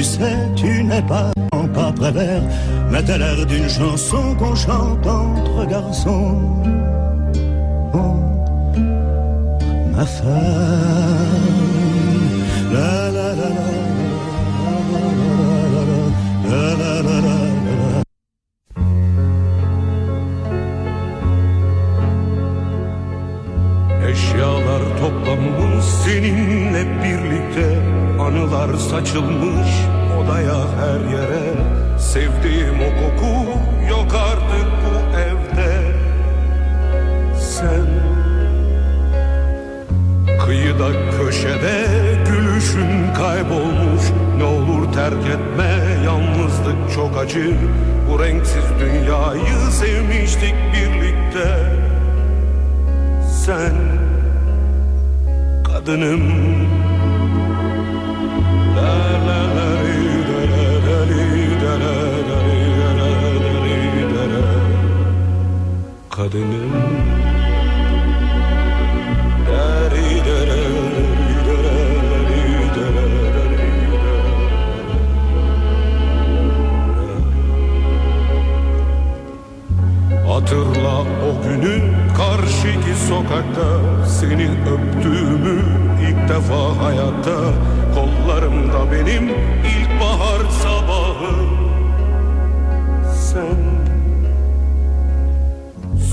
Tu 0.00 0.04
sais, 0.04 0.38
tu 0.56 0.82
n'es 0.82 1.02
pas 1.02 1.30
pas 1.74 1.92
prévert, 1.92 2.42
mais 2.90 3.02
t'as 3.04 3.18
l'air 3.18 3.44
d'une 3.44 3.68
chanson 3.68 4.34
qu'on 4.38 4.54
chante 4.54 5.06
entre 5.06 5.66
garçons. 5.66 6.38
Oh, 7.92 8.14
ma 9.94 10.06
femme, 10.06 11.19
seninle 26.10 26.84
birlikte 27.04 27.78
Anılar 28.20 28.74
saçılmış 28.74 29.70
odaya 30.18 30.60
her 30.80 31.00
yere. 31.12 31.54
Sevdiğim 31.98 32.74
o 32.74 32.90
koku 33.00 33.58
yok 33.90 34.14
artık 34.14 34.66
bu 34.84 35.18
evde. 35.18 35.82
Sen 37.40 37.86
Kıyıda 40.46 40.88
köşede 41.18 41.86
gülüşün 42.26 43.14
kaybolmuş. 43.14 44.02
Ne 44.36 44.44
olur 44.44 44.92
terk 44.92 45.26
etme 45.26 45.78
yalnızlık 46.04 46.94
çok 46.94 47.18
acı. 47.18 47.54
Bu 48.10 48.24
renksiz 48.24 48.64
dünyayı 48.80 49.70
sevmiştik 49.70 50.54
birlikte. 50.74 51.76
Sen 53.46 53.89
kadınım 55.80 56.20
li, 66.20 66.99
sokakta 83.10 83.68
Seni 84.06 84.48
öptüğümü 84.72 85.60
ilk 86.08 86.28
defa 86.28 86.84
hayatta. 86.84 87.38
Kollarımda 87.94 88.92
benim 88.92 89.28
ilkbahar 89.74 90.42
sabahı. 90.50 91.34
Sen 93.14 93.60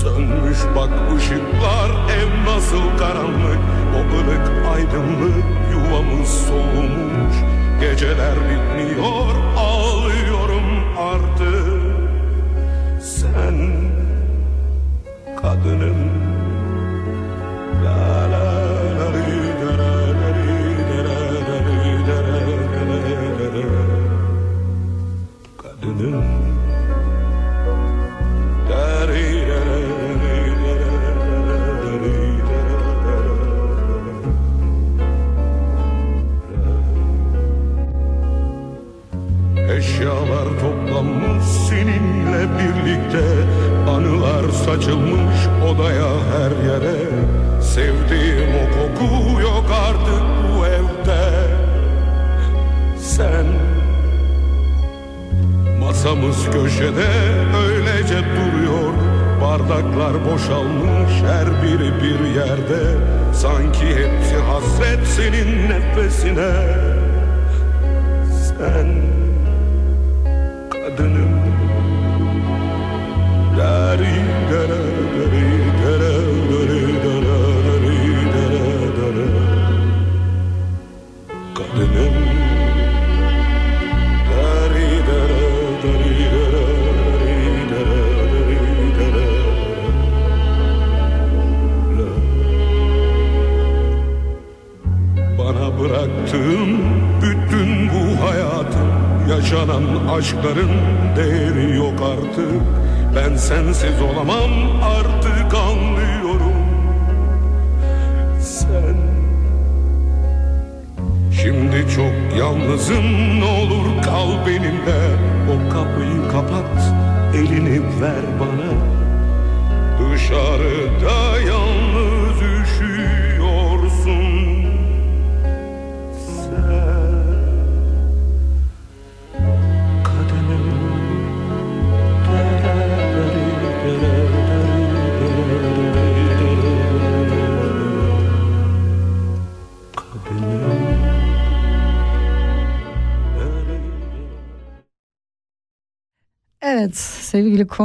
Sönmüş 0.00 0.58
bak 0.76 0.90
ışıklar 1.16 1.90
ev 2.18 2.54
nasıl 2.54 2.98
karanlık. 2.98 3.58
O 3.96 4.00
ılık 4.16 4.74
aydınlık 4.74 5.44
yuvamız 5.72 6.28
solmuş 6.28 7.36
Geceler 7.80 8.34
bitmiyor 8.34 9.34
ağlıyorum 9.56 10.66
artık. 10.98 11.82
Sen 13.00 13.56
kadınım 15.42 16.17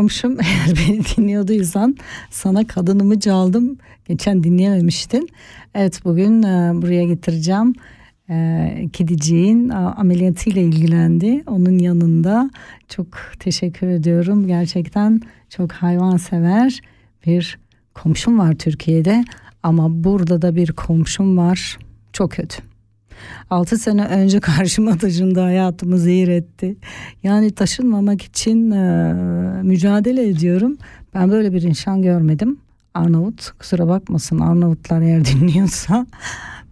komşum 0.04 0.38
eğer 0.42 0.78
beni 0.78 1.02
dinliyorduysan 1.06 1.98
sana 2.30 2.68
kadınımı 2.68 3.20
çaldım. 3.20 3.78
Geçen 4.08 4.44
dinleyememiştin. 4.44 5.30
Evet 5.76 6.06
bugün 6.06 6.44
e, 6.44 6.82
buraya 6.82 7.04
getireceğim. 7.04 7.74
E, 8.30 8.88
kediciğin 8.94 9.70
ameliyatıyla 9.70 10.62
ilgilendi. 10.62 11.44
Onun 11.48 11.80
yanında 11.80 12.52
çok 12.90 13.08
teşekkür 13.40 13.88
ediyorum. 13.88 14.48
Gerçekten 14.48 15.22
çok 15.50 15.72
hayvansever 15.72 16.82
bir 17.26 17.60
komşum 17.94 18.40
var 18.40 18.54
Türkiye'de. 18.54 19.26
Ama 19.64 20.04
burada 20.04 20.42
da 20.42 20.56
bir 20.56 20.72
komşum 20.72 21.38
var. 21.38 21.78
Çok 22.14 22.32
kötü. 22.32 22.73
6 23.50 23.78
sene 23.78 24.06
önce 24.06 24.40
karşıma 24.40 24.98
taşındı 24.98 25.40
hayatımı 25.40 25.98
zehir 25.98 26.28
etti. 26.28 26.76
Yani 27.24 27.52
taşınmamak 27.52 28.22
için 28.22 28.72
e, 28.72 29.14
mücadele 29.64 30.28
ediyorum. 30.30 30.78
Ben 31.14 31.32
böyle 31.32 31.54
bir 31.54 31.62
insan 31.62 32.02
görmedim. 32.02 32.58
Arnavut 32.94 33.52
kusura 33.60 33.88
bakmasın 33.88 34.40
Arnavutlar 34.40 35.02
eğer 35.02 35.26
dinliyorsa. 35.26 36.06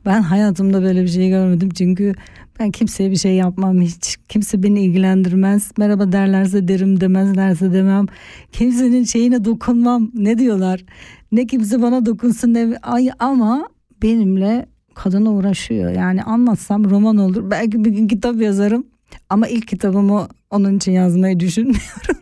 Ben 0.06 0.22
hayatımda 0.22 0.82
böyle 0.82 1.04
bir 1.04 1.08
şey 1.08 1.30
görmedim 1.30 1.70
çünkü 1.70 2.14
ben 2.60 2.72
kimseye 2.72 3.12
bir 3.12 3.16
şey 3.16 3.36
yapmam 3.36 3.82
hiç. 3.82 4.18
Kimse 4.30 4.64
beni 4.64 4.82
ilgilendirmez. 4.82 5.72
Merhaba 5.78 6.12
derlerse 6.12 6.68
derim 6.68 7.02
demezlerse 7.02 7.74
demem. 7.74 8.06
Kimsenin 8.52 9.04
şeyine 9.04 9.46
dokunmam. 9.46 10.12
Ne 10.14 10.38
diyorlar? 10.38 10.86
Ne 11.32 11.48
kimse 11.48 11.82
bana 11.82 12.06
dokunsun 12.06 12.54
ne 12.54 12.78
ay 12.82 13.10
ama 13.20 13.70
benimle 14.04 14.66
kadına 14.94 15.32
uğraşıyor. 15.32 15.92
Yani 15.92 16.24
anlatsam 16.24 16.90
roman 16.90 17.18
olur. 17.18 17.52
Belki 17.52 17.86
bir 17.86 17.90
gün 17.90 18.08
kitap 18.08 18.42
yazarım. 18.42 18.86
Ama 19.30 19.48
ilk 19.48 19.68
kitabımı 19.68 20.28
onun 20.50 20.78
için 20.78 20.92
yazmayı 20.92 21.40
düşünmüyorum. 21.40 22.22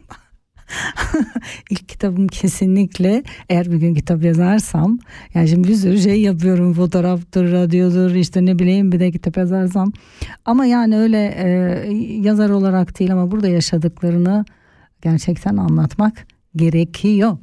ilk 1.70 1.89
kitabım 1.89 2.28
kesinlikle 2.28 3.24
eğer 3.49 3.72
bir 3.72 3.78
gün 3.78 3.95
kitap 3.95 4.24
yazarsam 4.24 4.99
yani 5.34 5.47
şimdi 5.47 5.67
bir 5.67 5.76
sürü 5.76 5.99
şey 5.99 6.22
yapıyorum 6.22 6.74
fotoğraftır 6.74 7.51
radyodur 7.51 8.15
işte 8.15 8.45
ne 8.45 8.59
bileyim 8.59 8.91
bir 8.91 8.99
de 8.99 9.11
kitap 9.11 9.38
yazarsam 9.38 9.91
ama 10.45 10.65
yani 10.65 10.97
öyle 10.97 11.36
e, 11.38 11.47
yazar 12.22 12.49
olarak 12.49 12.99
değil 12.99 13.13
ama 13.13 13.32
burada 13.32 13.47
yaşadıklarını 13.47 14.45
gerçekten 15.01 15.57
anlatmak 15.57 16.28
gerekiyor. 16.55 17.38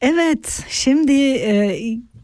Evet 0.00 0.64
şimdi 0.68 1.12
e, 1.12 1.78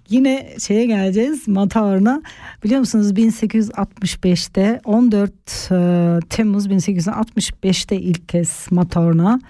yine 0.08 0.48
şeye 0.58 0.86
geleceğiz 0.86 1.48
Matarna 1.48 2.22
biliyor 2.64 2.80
musunuz 2.80 3.12
1865'te 3.12 4.80
14 4.84 5.32
e, 5.70 6.28
Temmuz 6.28 6.66
1865'te 6.66 7.96
ilk 7.96 8.28
kez 8.28 8.66
Matarna 8.70 9.40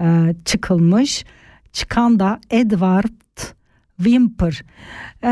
e, 0.00 0.34
çıkılmış. 0.44 1.24
Çıkan 1.72 2.20
da 2.20 2.40
Edward 2.50 3.08
Wimper. 3.96 4.62
E, 5.22 5.28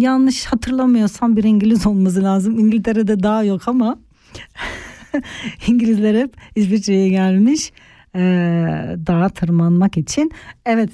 yanlış 0.00 0.46
hatırlamıyorsam 0.46 1.36
bir 1.36 1.44
İngiliz 1.44 1.86
olması 1.86 2.22
lazım. 2.22 2.58
İngiltere'de 2.58 3.22
daha 3.22 3.44
yok 3.44 3.68
ama 3.68 3.98
İngilizler 5.66 6.20
hep 6.22 6.36
İsviçre'ye 6.56 7.08
gelmiş 7.08 7.72
e, 8.14 8.20
dağa 9.06 9.28
tırmanmak 9.28 9.96
için. 9.96 10.30
Evet 10.66 10.90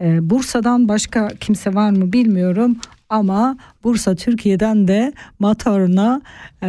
ee, 0.00 0.30
Bursa'dan 0.30 0.88
başka 0.88 1.28
kimse 1.28 1.74
var 1.74 1.90
mı 1.90 2.12
bilmiyorum 2.12 2.76
ama 3.08 3.56
Bursa 3.84 4.14
Türkiye'den 4.14 4.88
de 4.88 5.12
Matorna, 5.38 6.22
e, 6.62 6.68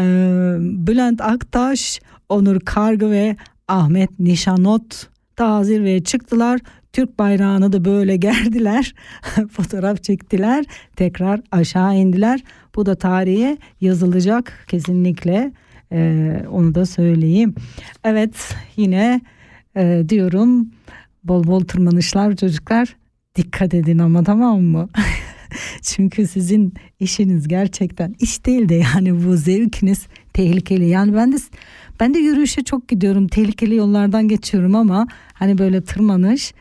Bülent 0.59 1.21
Aktaş, 1.21 1.99
Onur 2.29 2.59
Kargı 2.59 3.11
ve 3.11 3.35
Ahmet 3.67 4.19
Nişanot 4.19 5.07
da 5.39 5.63
zirveye 5.63 6.03
çıktılar. 6.03 6.59
Türk 6.93 7.19
bayrağını 7.19 7.73
da 7.73 7.85
böyle 7.85 8.17
gerdiler. 8.27 8.93
Fotoğraf 9.51 10.03
çektiler. 10.03 10.65
Tekrar 10.95 11.41
aşağı 11.51 11.95
indiler. 11.95 12.43
Bu 12.75 12.85
da 12.85 12.95
tarihe 12.95 13.57
yazılacak 13.81 14.65
kesinlikle. 14.67 15.51
Ee, 15.91 16.43
onu 16.51 16.75
da 16.75 16.85
söyleyeyim. 16.85 17.55
Evet 18.03 18.55
yine 18.75 19.21
e, 19.77 20.03
diyorum 20.09 20.71
bol 21.23 21.43
bol 21.43 21.59
tırmanışlar 21.59 22.35
çocuklar 22.35 22.95
dikkat 23.35 23.73
edin 23.73 23.97
ama 23.97 24.23
tamam 24.23 24.61
mı? 24.61 24.89
Çünkü 25.81 26.27
sizin 26.27 26.73
işiniz 26.99 27.47
gerçekten 27.47 28.15
iş 28.19 28.45
değil 28.45 28.69
de 28.69 28.75
yani 28.75 29.25
bu 29.25 29.37
zevkiniz 29.37 30.07
tehlikeli. 30.33 30.87
Yani 30.87 31.13
ben 31.15 31.31
de 31.31 31.37
ben 31.99 32.13
de 32.13 32.19
yürüyüşe 32.19 32.63
çok 32.63 32.87
gidiyorum. 32.87 33.27
Tehlikeli 33.27 33.75
yollardan 33.75 34.27
geçiyorum 34.27 34.75
ama 34.75 35.07
hani 35.33 35.57
böyle 35.57 35.83
tırmanış 35.83 36.53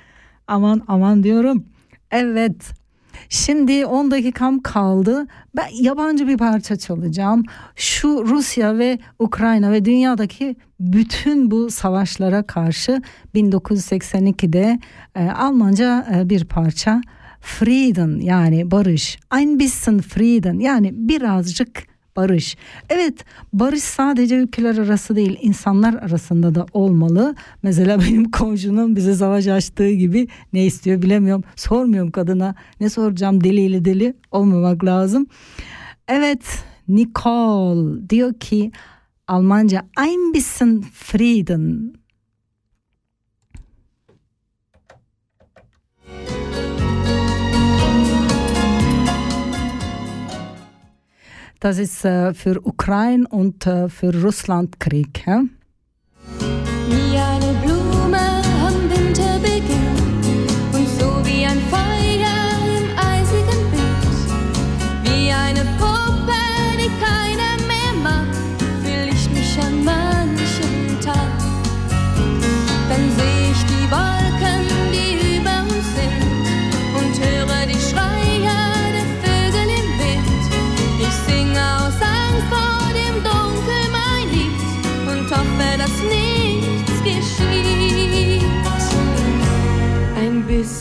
aman 0.47 0.83
aman 0.89 1.23
diyorum. 1.23 1.65
Evet. 2.11 2.80
Şimdi 3.29 3.87
10 3.87 4.11
dakikam 4.11 4.61
kaldı. 4.61 5.27
Ben 5.57 5.69
yabancı 5.81 6.29
bir 6.29 6.39
parça 6.39 6.77
çalacağım. 6.77 7.45
Şu 7.77 8.25
Rusya 8.27 8.79
ve 8.79 8.99
Ukrayna 9.19 9.73
ve 9.73 9.85
dünyadaki 9.85 10.57
bütün 10.81 11.51
bu 11.51 11.71
savaşlara 11.71 12.43
karşı 12.43 13.03
1982'de 13.35 14.79
e, 15.15 15.31
Almanca 15.31 16.07
e, 16.15 16.29
bir 16.29 16.45
parça 16.45 17.01
Frieden 17.41 18.21
yani 18.21 18.71
barış. 18.71 19.19
Ein 19.35 19.59
bisschen 19.59 19.99
Frieden 19.99 20.59
yani 20.59 20.91
birazcık 20.95 21.90
barış. 22.17 22.57
Evet 22.89 23.25
barış 23.53 23.83
sadece 23.83 24.37
ülkeler 24.37 24.79
arası 24.79 25.17
değil 25.17 25.39
insanlar 25.43 25.95
arasında 25.95 26.55
da 26.55 26.67
olmalı. 26.73 27.35
Mesela 27.63 28.01
benim 28.09 28.31
komşunun 28.31 28.97
bize 28.97 29.15
savaş 29.15 29.47
açtığı 29.47 29.91
gibi 29.91 30.29
ne 30.53 30.65
istiyor 30.67 31.03
bilemiyorum. 31.03 31.45
Sormuyorum 31.57 32.11
kadına 32.11 32.55
ne 32.81 32.91
soracağım 32.91 33.45
deliyle 33.45 33.85
deli 33.85 34.15
olmamak 34.31 34.85
lazım. 34.85 35.27
Evet 36.09 36.65
Nicole 36.89 38.11
diyor 38.11 38.35
ki 38.35 38.73
Almanca 39.29 39.87
ein 39.97 40.33
bisschen 40.35 40.83
Frieden. 40.93 42.01
Das 51.61 51.79
ist 51.79 52.07
äh, 52.07 52.33
für 52.33 52.67
Ukraine 52.67 53.29
und 53.29 53.67
äh, 53.67 53.91
für 53.91 54.19
Russland 54.23 54.81
Krieg. 54.81 55.27
Ja? 55.27 55.43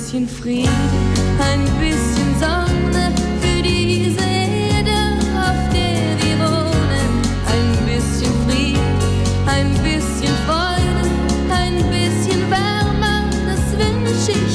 Bisschen 0.10 0.28
Frieden, 0.28 0.70
ein 1.39 1.64
bisschen 1.80 2.34
Sonne 2.39 3.14
für 3.41 3.62
diese 3.62 4.22
Erde, 4.22 5.20
auf 5.38 5.70
der 5.72 6.18
wir 6.18 6.39
wohnen. 6.39 7.12
Ein 7.45 7.86
bisschen 7.86 8.34
Frieden, 8.47 8.82
ein 9.45 9.72
bisschen 9.84 10.34
Freude, 10.47 11.05
ein 11.53 11.76
bisschen 11.91 12.41
Wärme, 12.49 13.30
das 13.45 13.64
wünsche 13.78 14.32
ich 14.32 14.49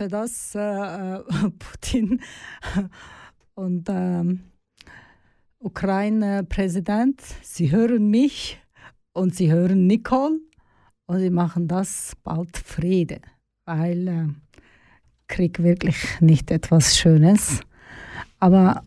ich 0.00 0.04
hoffe, 0.04 0.08
dass 0.08 0.54
äh, 0.54 1.18
Putin 1.58 2.20
und 3.54 3.86
ähm, 3.88 4.40
Ukraine-Präsident, 5.58 7.20
sie 7.42 7.70
hören 7.70 8.08
mich 8.08 8.58
und 9.12 9.34
sie 9.34 9.52
hören 9.52 9.86
Nicole 9.86 10.38
und 11.06 11.18
sie 11.18 11.30
machen 11.30 11.68
das 11.68 12.12
bald 12.22 12.56
Friede, 12.56 13.20
weil 13.66 14.08
äh, 14.08 14.28
Krieg 15.28 15.62
wirklich 15.62 15.96
nicht 16.20 16.50
etwas 16.50 16.96
Schönes. 16.96 17.60
Aber 18.38 18.82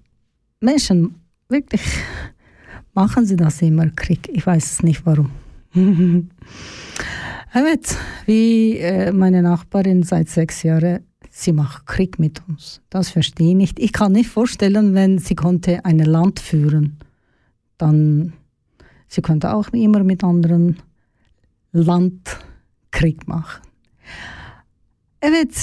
Menschen, 0.61 1.21
wirklich, 1.47 1.83
machen 2.93 3.25
sie 3.25 3.35
das 3.35 3.61
immer, 3.61 3.87
Krieg. 3.91 4.29
Ich 4.29 4.47
weiß 4.47 4.71
es 4.71 4.83
nicht 4.83 5.05
warum. 5.05 5.31
Evet, 7.55 7.97
wie 8.25 8.77
äh, 8.77 9.11
meine 9.11 9.43
Nachbarin 9.43 10.01
seit 10.01 10.27
sechs 10.27 10.63
Jahren, 10.63 11.05
sie 11.29 11.51
macht 11.51 11.85
Krieg 11.85 12.17
mit 12.17 12.41
uns. 12.47 12.81
Das 12.89 13.11
verstehe 13.11 13.49
ich 13.49 13.55
nicht. 13.55 13.79
Ich 13.79 13.93
kann 13.93 14.13
nicht 14.13 14.29
vorstellen, 14.29 14.95
wenn 14.95 15.19
sie 15.19 15.35
konnte 15.35 15.85
ein 15.85 15.99
Land 15.99 16.39
führen, 16.39 16.97
dann 17.77 18.33
sie 19.07 19.21
könnte 19.21 19.53
auch 19.53 19.67
immer 19.69 20.03
mit 20.03 20.23
anderen 20.23 20.77
Land 21.71 22.39
Krieg 22.89 23.27
machen. 23.27 23.61
Evet, 25.21 25.53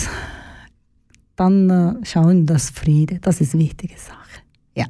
dann 1.34 1.70
äh, 1.70 2.06
schauen 2.06 2.46
das 2.46 2.70
Friede. 2.70 3.18
Das 3.20 3.40
ist 3.40 3.54
eine 3.54 3.64
wichtige 3.64 3.98
Sache. 3.98 4.42
Ja. 4.76 4.86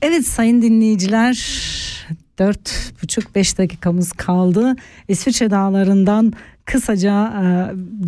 Evet 0.00 0.26
sayın 0.26 0.62
dinleyiciler 0.62 1.34
4,5-5 2.38 3.58
dakikamız 3.58 4.12
kaldı. 4.12 4.76
İsviçre 5.08 5.50
dağlarından 5.50 6.32
kısaca 6.64 7.26
e, 7.26 7.44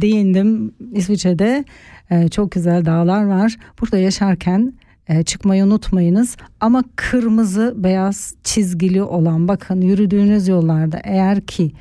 değindim. 0.00 0.72
İsviçre'de 0.92 1.64
e, 2.10 2.28
çok 2.28 2.52
güzel 2.52 2.84
dağlar 2.84 3.24
var. 3.24 3.56
Burada 3.80 3.98
yaşarken 3.98 4.72
e, 5.08 5.22
çıkmayı 5.22 5.64
unutmayınız. 5.64 6.36
Ama 6.60 6.84
kırmızı 6.96 7.74
beyaz 7.76 8.34
çizgili 8.44 9.02
olan 9.02 9.48
bakın 9.48 9.80
yürüdüğünüz 9.80 10.48
yollarda 10.48 11.00
eğer 11.04 11.40
ki 11.40 11.72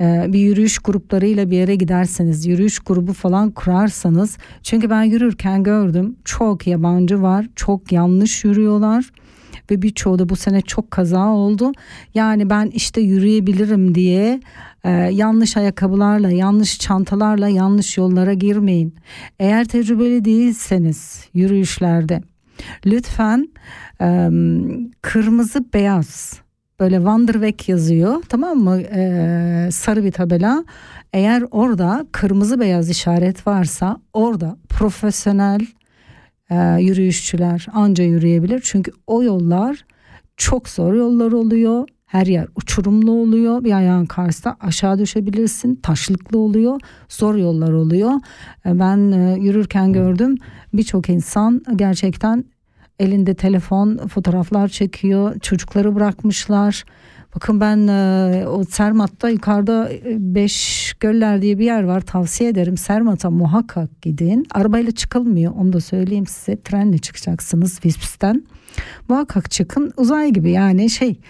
e, 0.00 0.26
bir 0.28 0.38
yürüyüş 0.38 0.78
gruplarıyla 0.78 1.50
bir 1.50 1.56
yere 1.56 1.74
giderseniz 1.74 2.46
yürüyüş 2.46 2.78
grubu 2.78 3.12
falan 3.12 3.50
kurarsanız 3.50 4.38
çünkü 4.62 4.90
ben 4.90 5.02
yürürken 5.02 5.62
gördüm 5.62 6.16
çok 6.24 6.66
yabancı 6.66 7.22
var 7.22 7.46
çok 7.56 7.92
yanlış 7.92 8.44
yürüyorlar 8.44 9.10
ve 9.70 9.82
birçoğu 9.82 10.18
da 10.18 10.28
bu 10.28 10.36
sene 10.36 10.60
çok 10.60 10.90
kaza 10.90 11.28
oldu. 11.28 11.72
Yani 12.14 12.50
ben 12.50 12.66
işte 12.66 13.00
yürüyebilirim 13.00 13.94
diye 13.94 14.40
e, 14.84 14.90
yanlış 14.90 15.56
ayakkabılarla, 15.56 16.30
yanlış 16.30 16.78
çantalarla 16.78 17.48
yanlış 17.48 17.98
yollara 17.98 18.32
girmeyin. 18.32 18.94
Eğer 19.38 19.64
tecrübeli 19.64 20.24
değilseniz 20.24 21.28
yürüyüşlerde 21.34 22.22
lütfen 22.86 23.48
e, 24.00 24.30
kırmızı 25.02 25.64
beyaz 25.74 26.44
böyle 26.80 26.96
Wanderweg 26.96 27.68
yazıyor 27.68 28.22
tamam 28.28 28.58
mı 28.58 28.80
e, 28.80 29.68
sarı 29.72 30.04
bir 30.04 30.12
tabela 30.12 30.64
eğer 31.12 31.44
orada 31.50 32.06
kırmızı 32.12 32.60
beyaz 32.60 32.90
işaret 32.90 33.46
varsa 33.46 34.00
orada 34.12 34.56
profesyonel 34.68 35.60
e, 36.50 36.54
yürüyüşçüler 36.80 37.66
anca 37.72 38.04
yürüyebilir. 38.04 38.60
Çünkü 38.64 38.92
o 39.06 39.22
yollar 39.22 39.84
çok 40.36 40.68
zor 40.68 40.94
yollar 40.94 41.32
oluyor. 41.32 41.88
Her 42.06 42.26
yer 42.26 42.46
uçurumlu 42.56 43.10
oluyor. 43.10 43.64
Bir 43.64 43.72
ayağın 43.72 44.06
karşısında 44.06 44.56
aşağı 44.60 44.98
düşebilirsin. 44.98 45.74
Taşlıklı 45.74 46.38
oluyor. 46.38 46.80
Zor 47.08 47.34
yollar 47.34 47.72
oluyor. 47.72 48.12
E, 48.66 48.78
ben 48.78 49.12
e, 49.12 49.38
yürürken 49.40 49.92
gördüm 49.92 50.36
birçok 50.72 51.08
insan 51.08 51.62
gerçekten 51.76 52.44
elinde 52.98 53.34
telefon 53.34 53.96
fotoğraflar 53.96 54.68
çekiyor. 54.68 55.38
Çocukları 55.40 55.94
bırakmışlar. 55.94 56.84
Bakın 57.34 57.60
ben 57.60 57.88
e, 57.88 58.46
o 58.48 58.64
Sermat'ta 58.64 59.28
yukarıda 59.28 59.90
5 60.06 60.94
göller 61.00 61.42
diye 61.42 61.58
bir 61.58 61.64
yer 61.64 61.82
var 61.82 62.00
tavsiye 62.00 62.50
ederim. 62.50 62.76
Sermat'a 62.76 63.30
muhakkak 63.30 64.02
gidin. 64.02 64.46
Arabayla 64.50 64.92
çıkılmıyor 64.92 65.52
onu 65.54 65.72
da 65.72 65.80
söyleyeyim 65.80 66.26
size. 66.26 66.62
Trenle 66.62 66.98
çıkacaksınız 66.98 67.80
Visps'ten. 67.84 68.44
Muhakkak 69.08 69.50
çıkın 69.50 69.92
uzay 69.96 70.32
gibi 70.32 70.50
yani 70.50 70.90
şey 70.90 71.20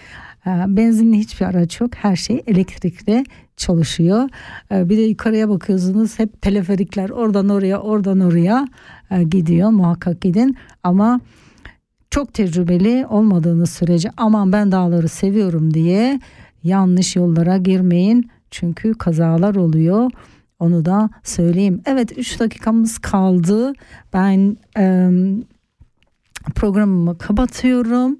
e, 0.47 0.49
benzinli 0.67 1.17
hiçbir 1.17 1.45
araç 1.45 1.81
yok. 1.81 1.95
Her 1.95 2.15
şey 2.15 2.43
elektrikle 2.47 3.23
çalışıyor. 3.57 4.29
E, 4.71 4.89
bir 4.89 4.97
de 4.97 5.01
yukarıya 5.01 5.49
bakıyorsunuz 5.49 6.19
hep 6.19 6.41
teleferikler 6.41 7.09
oradan 7.09 7.49
oraya 7.49 7.79
oradan 7.79 8.19
oraya 8.19 8.67
e, 9.11 9.23
gidiyor. 9.23 9.69
Muhakkak 9.69 10.21
gidin 10.21 10.57
ama 10.83 11.19
çok 12.15 12.33
tecrübeli 12.33 13.05
olmadığınız 13.09 13.69
sürece 13.69 14.09
aman 14.17 14.51
ben 14.51 14.71
dağları 14.71 15.09
seviyorum 15.09 15.73
diye 15.73 16.19
yanlış 16.63 17.15
yollara 17.15 17.57
girmeyin. 17.57 18.29
Çünkü 18.51 18.93
kazalar 18.93 19.55
oluyor. 19.55 20.11
Onu 20.59 20.85
da 20.85 21.09
söyleyeyim. 21.23 21.81
Evet 21.85 22.17
3 22.17 22.39
dakikamız 22.39 22.97
kaldı. 22.97 23.73
Ben 24.13 24.57
e, 24.77 25.09
programımı 26.55 27.17
kapatıyorum 27.17 28.19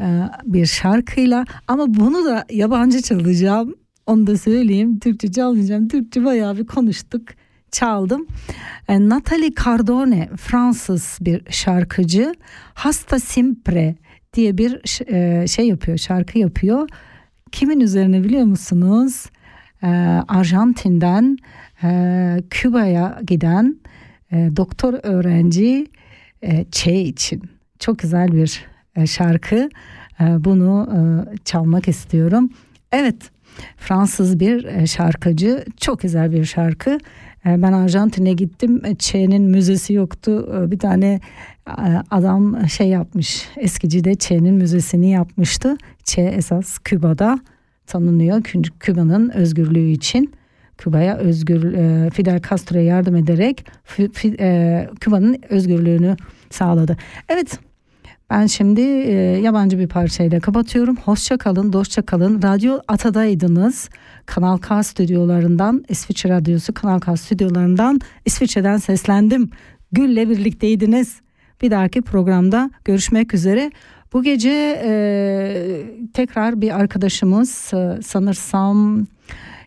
e, 0.00 0.22
bir 0.44 0.66
şarkıyla. 0.66 1.44
Ama 1.68 1.94
bunu 1.94 2.24
da 2.24 2.44
yabancı 2.50 3.02
çalacağım. 3.02 3.74
Onu 4.06 4.26
da 4.26 4.38
söyleyeyim. 4.38 4.98
Türkçe 4.98 5.32
çalmayacağım. 5.32 5.88
Türkçe 5.88 6.24
bayağı 6.24 6.56
bir 6.56 6.66
konuştuk 6.66 7.22
çaldım. 7.74 8.26
E, 8.88 9.08
Natalie 9.08 9.54
Cardone 9.64 10.28
Fransız 10.36 11.18
bir 11.20 11.42
şarkıcı. 11.50 12.34
Hasta 12.74 13.18
Simpre 13.18 13.94
diye 14.34 14.58
bir 14.58 15.02
e, 15.12 15.46
şey 15.46 15.68
yapıyor, 15.68 15.98
şarkı 15.98 16.38
yapıyor. 16.38 16.88
Kimin 17.52 17.80
üzerine 17.80 18.24
biliyor 18.24 18.44
musunuz? 18.44 19.26
E, 19.82 19.86
Arjantin'den 20.28 21.36
Küba'ya 22.50 23.20
giden 23.26 23.76
doktor 24.32 24.94
öğrenci 25.02 25.86
Che 26.70 27.00
için. 27.00 27.42
Çok 27.78 27.98
güzel 27.98 28.32
bir 28.32 28.66
şarkı. 29.06 29.68
Bunu 30.20 30.88
çalmak 31.44 31.88
istiyorum. 31.88 32.50
Evet, 32.92 33.30
Fransız 33.76 34.40
bir 34.40 34.86
şarkıcı. 34.86 35.64
Çok 35.76 36.00
güzel 36.00 36.32
bir 36.32 36.44
şarkı. 36.44 36.98
Ee, 37.46 37.62
ben 37.62 37.72
Arjantin'e 37.72 38.32
gittim. 38.32 38.82
Çe'nin 38.98 39.42
müzesi 39.42 39.92
yoktu. 39.92 40.54
Ee, 40.54 40.70
bir 40.70 40.78
tane 40.78 41.20
e, 41.68 41.72
adam 42.10 42.68
şey 42.68 42.88
yapmış. 42.88 43.48
Eskici 43.56 44.04
de 44.04 44.14
Çe'nin 44.14 44.54
müzesini 44.54 45.10
yapmıştı. 45.10 45.76
Çe 46.04 46.22
esas 46.22 46.78
Küba'da 46.78 47.38
tanınıyor. 47.86 48.42
Küba'nın 48.80 49.30
özgürlüğü 49.30 49.90
için. 49.90 50.32
Küba'ya 50.78 51.16
özgür 51.16 51.72
e, 51.72 52.10
Fidel 52.10 52.40
Castro'ya 52.50 52.84
yardım 52.84 53.16
ederek 53.16 53.64
e, 54.40 54.88
Küba'nın 55.00 55.38
özgürlüğünü 55.48 56.16
sağladı. 56.50 56.96
Evet 57.28 57.58
ben 58.30 58.46
şimdi 58.46 58.80
e, 58.80 59.12
yabancı 59.42 59.78
bir 59.78 59.88
parçayla 59.88 60.40
kapatıyorum. 60.40 60.96
Hoşça 60.96 61.36
kalın, 61.36 61.72
dostça 61.72 62.02
kalın. 62.02 62.42
Radyo 62.42 62.78
Ata'daydınız. 62.88 63.88
Kanal 64.26 64.58
K 64.58 64.82
stüdyolarından, 64.82 65.84
İsviçre 65.88 66.30
Radyosu 66.30 66.74
Kanal 66.74 67.00
K 67.00 67.16
stüdyolarından 67.16 68.00
İsviçre'den 68.24 68.76
seslendim. 68.76 69.50
Gül'le 69.92 70.30
birlikteydiniz. 70.30 71.20
Bir 71.62 71.70
dahaki 71.70 72.02
programda 72.02 72.70
görüşmek 72.84 73.34
üzere. 73.34 73.70
Bu 74.12 74.22
gece 74.22 74.82
e, 74.84 74.92
tekrar 76.12 76.60
bir 76.60 76.80
arkadaşımız 76.80 77.70
e, 77.74 78.02
sanırsam 78.02 79.06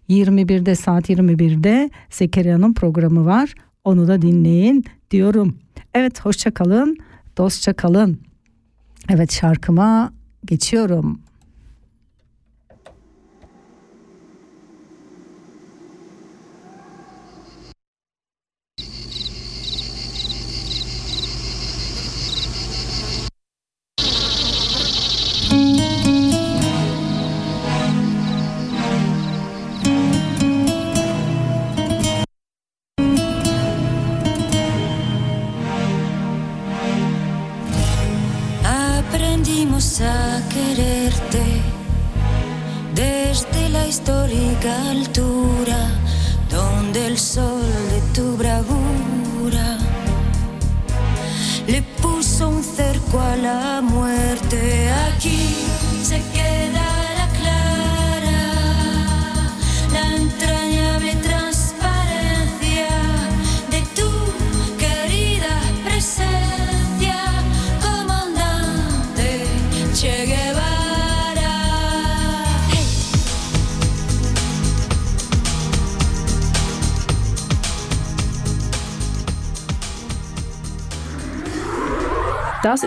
21'de 0.10 0.76
saat 0.76 1.10
21'de 1.10 1.90
Zekeriya'nın 2.10 2.74
programı 2.74 3.26
var. 3.26 3.54
Onu 3.84 4.08
da 4.08 4.22
dinleyin 4.22 4.86
diyorum. 5.12 5.58
Evet 5.94 6.26
hoşça 6.26 6.52
kalın, 6.52 6.98
dostça 7.38 7.74
kalın. 7.74 8.27
Evet 9.10 9.32
şarkıma 9.32 10.14
geçiyorum. 10.46 11.22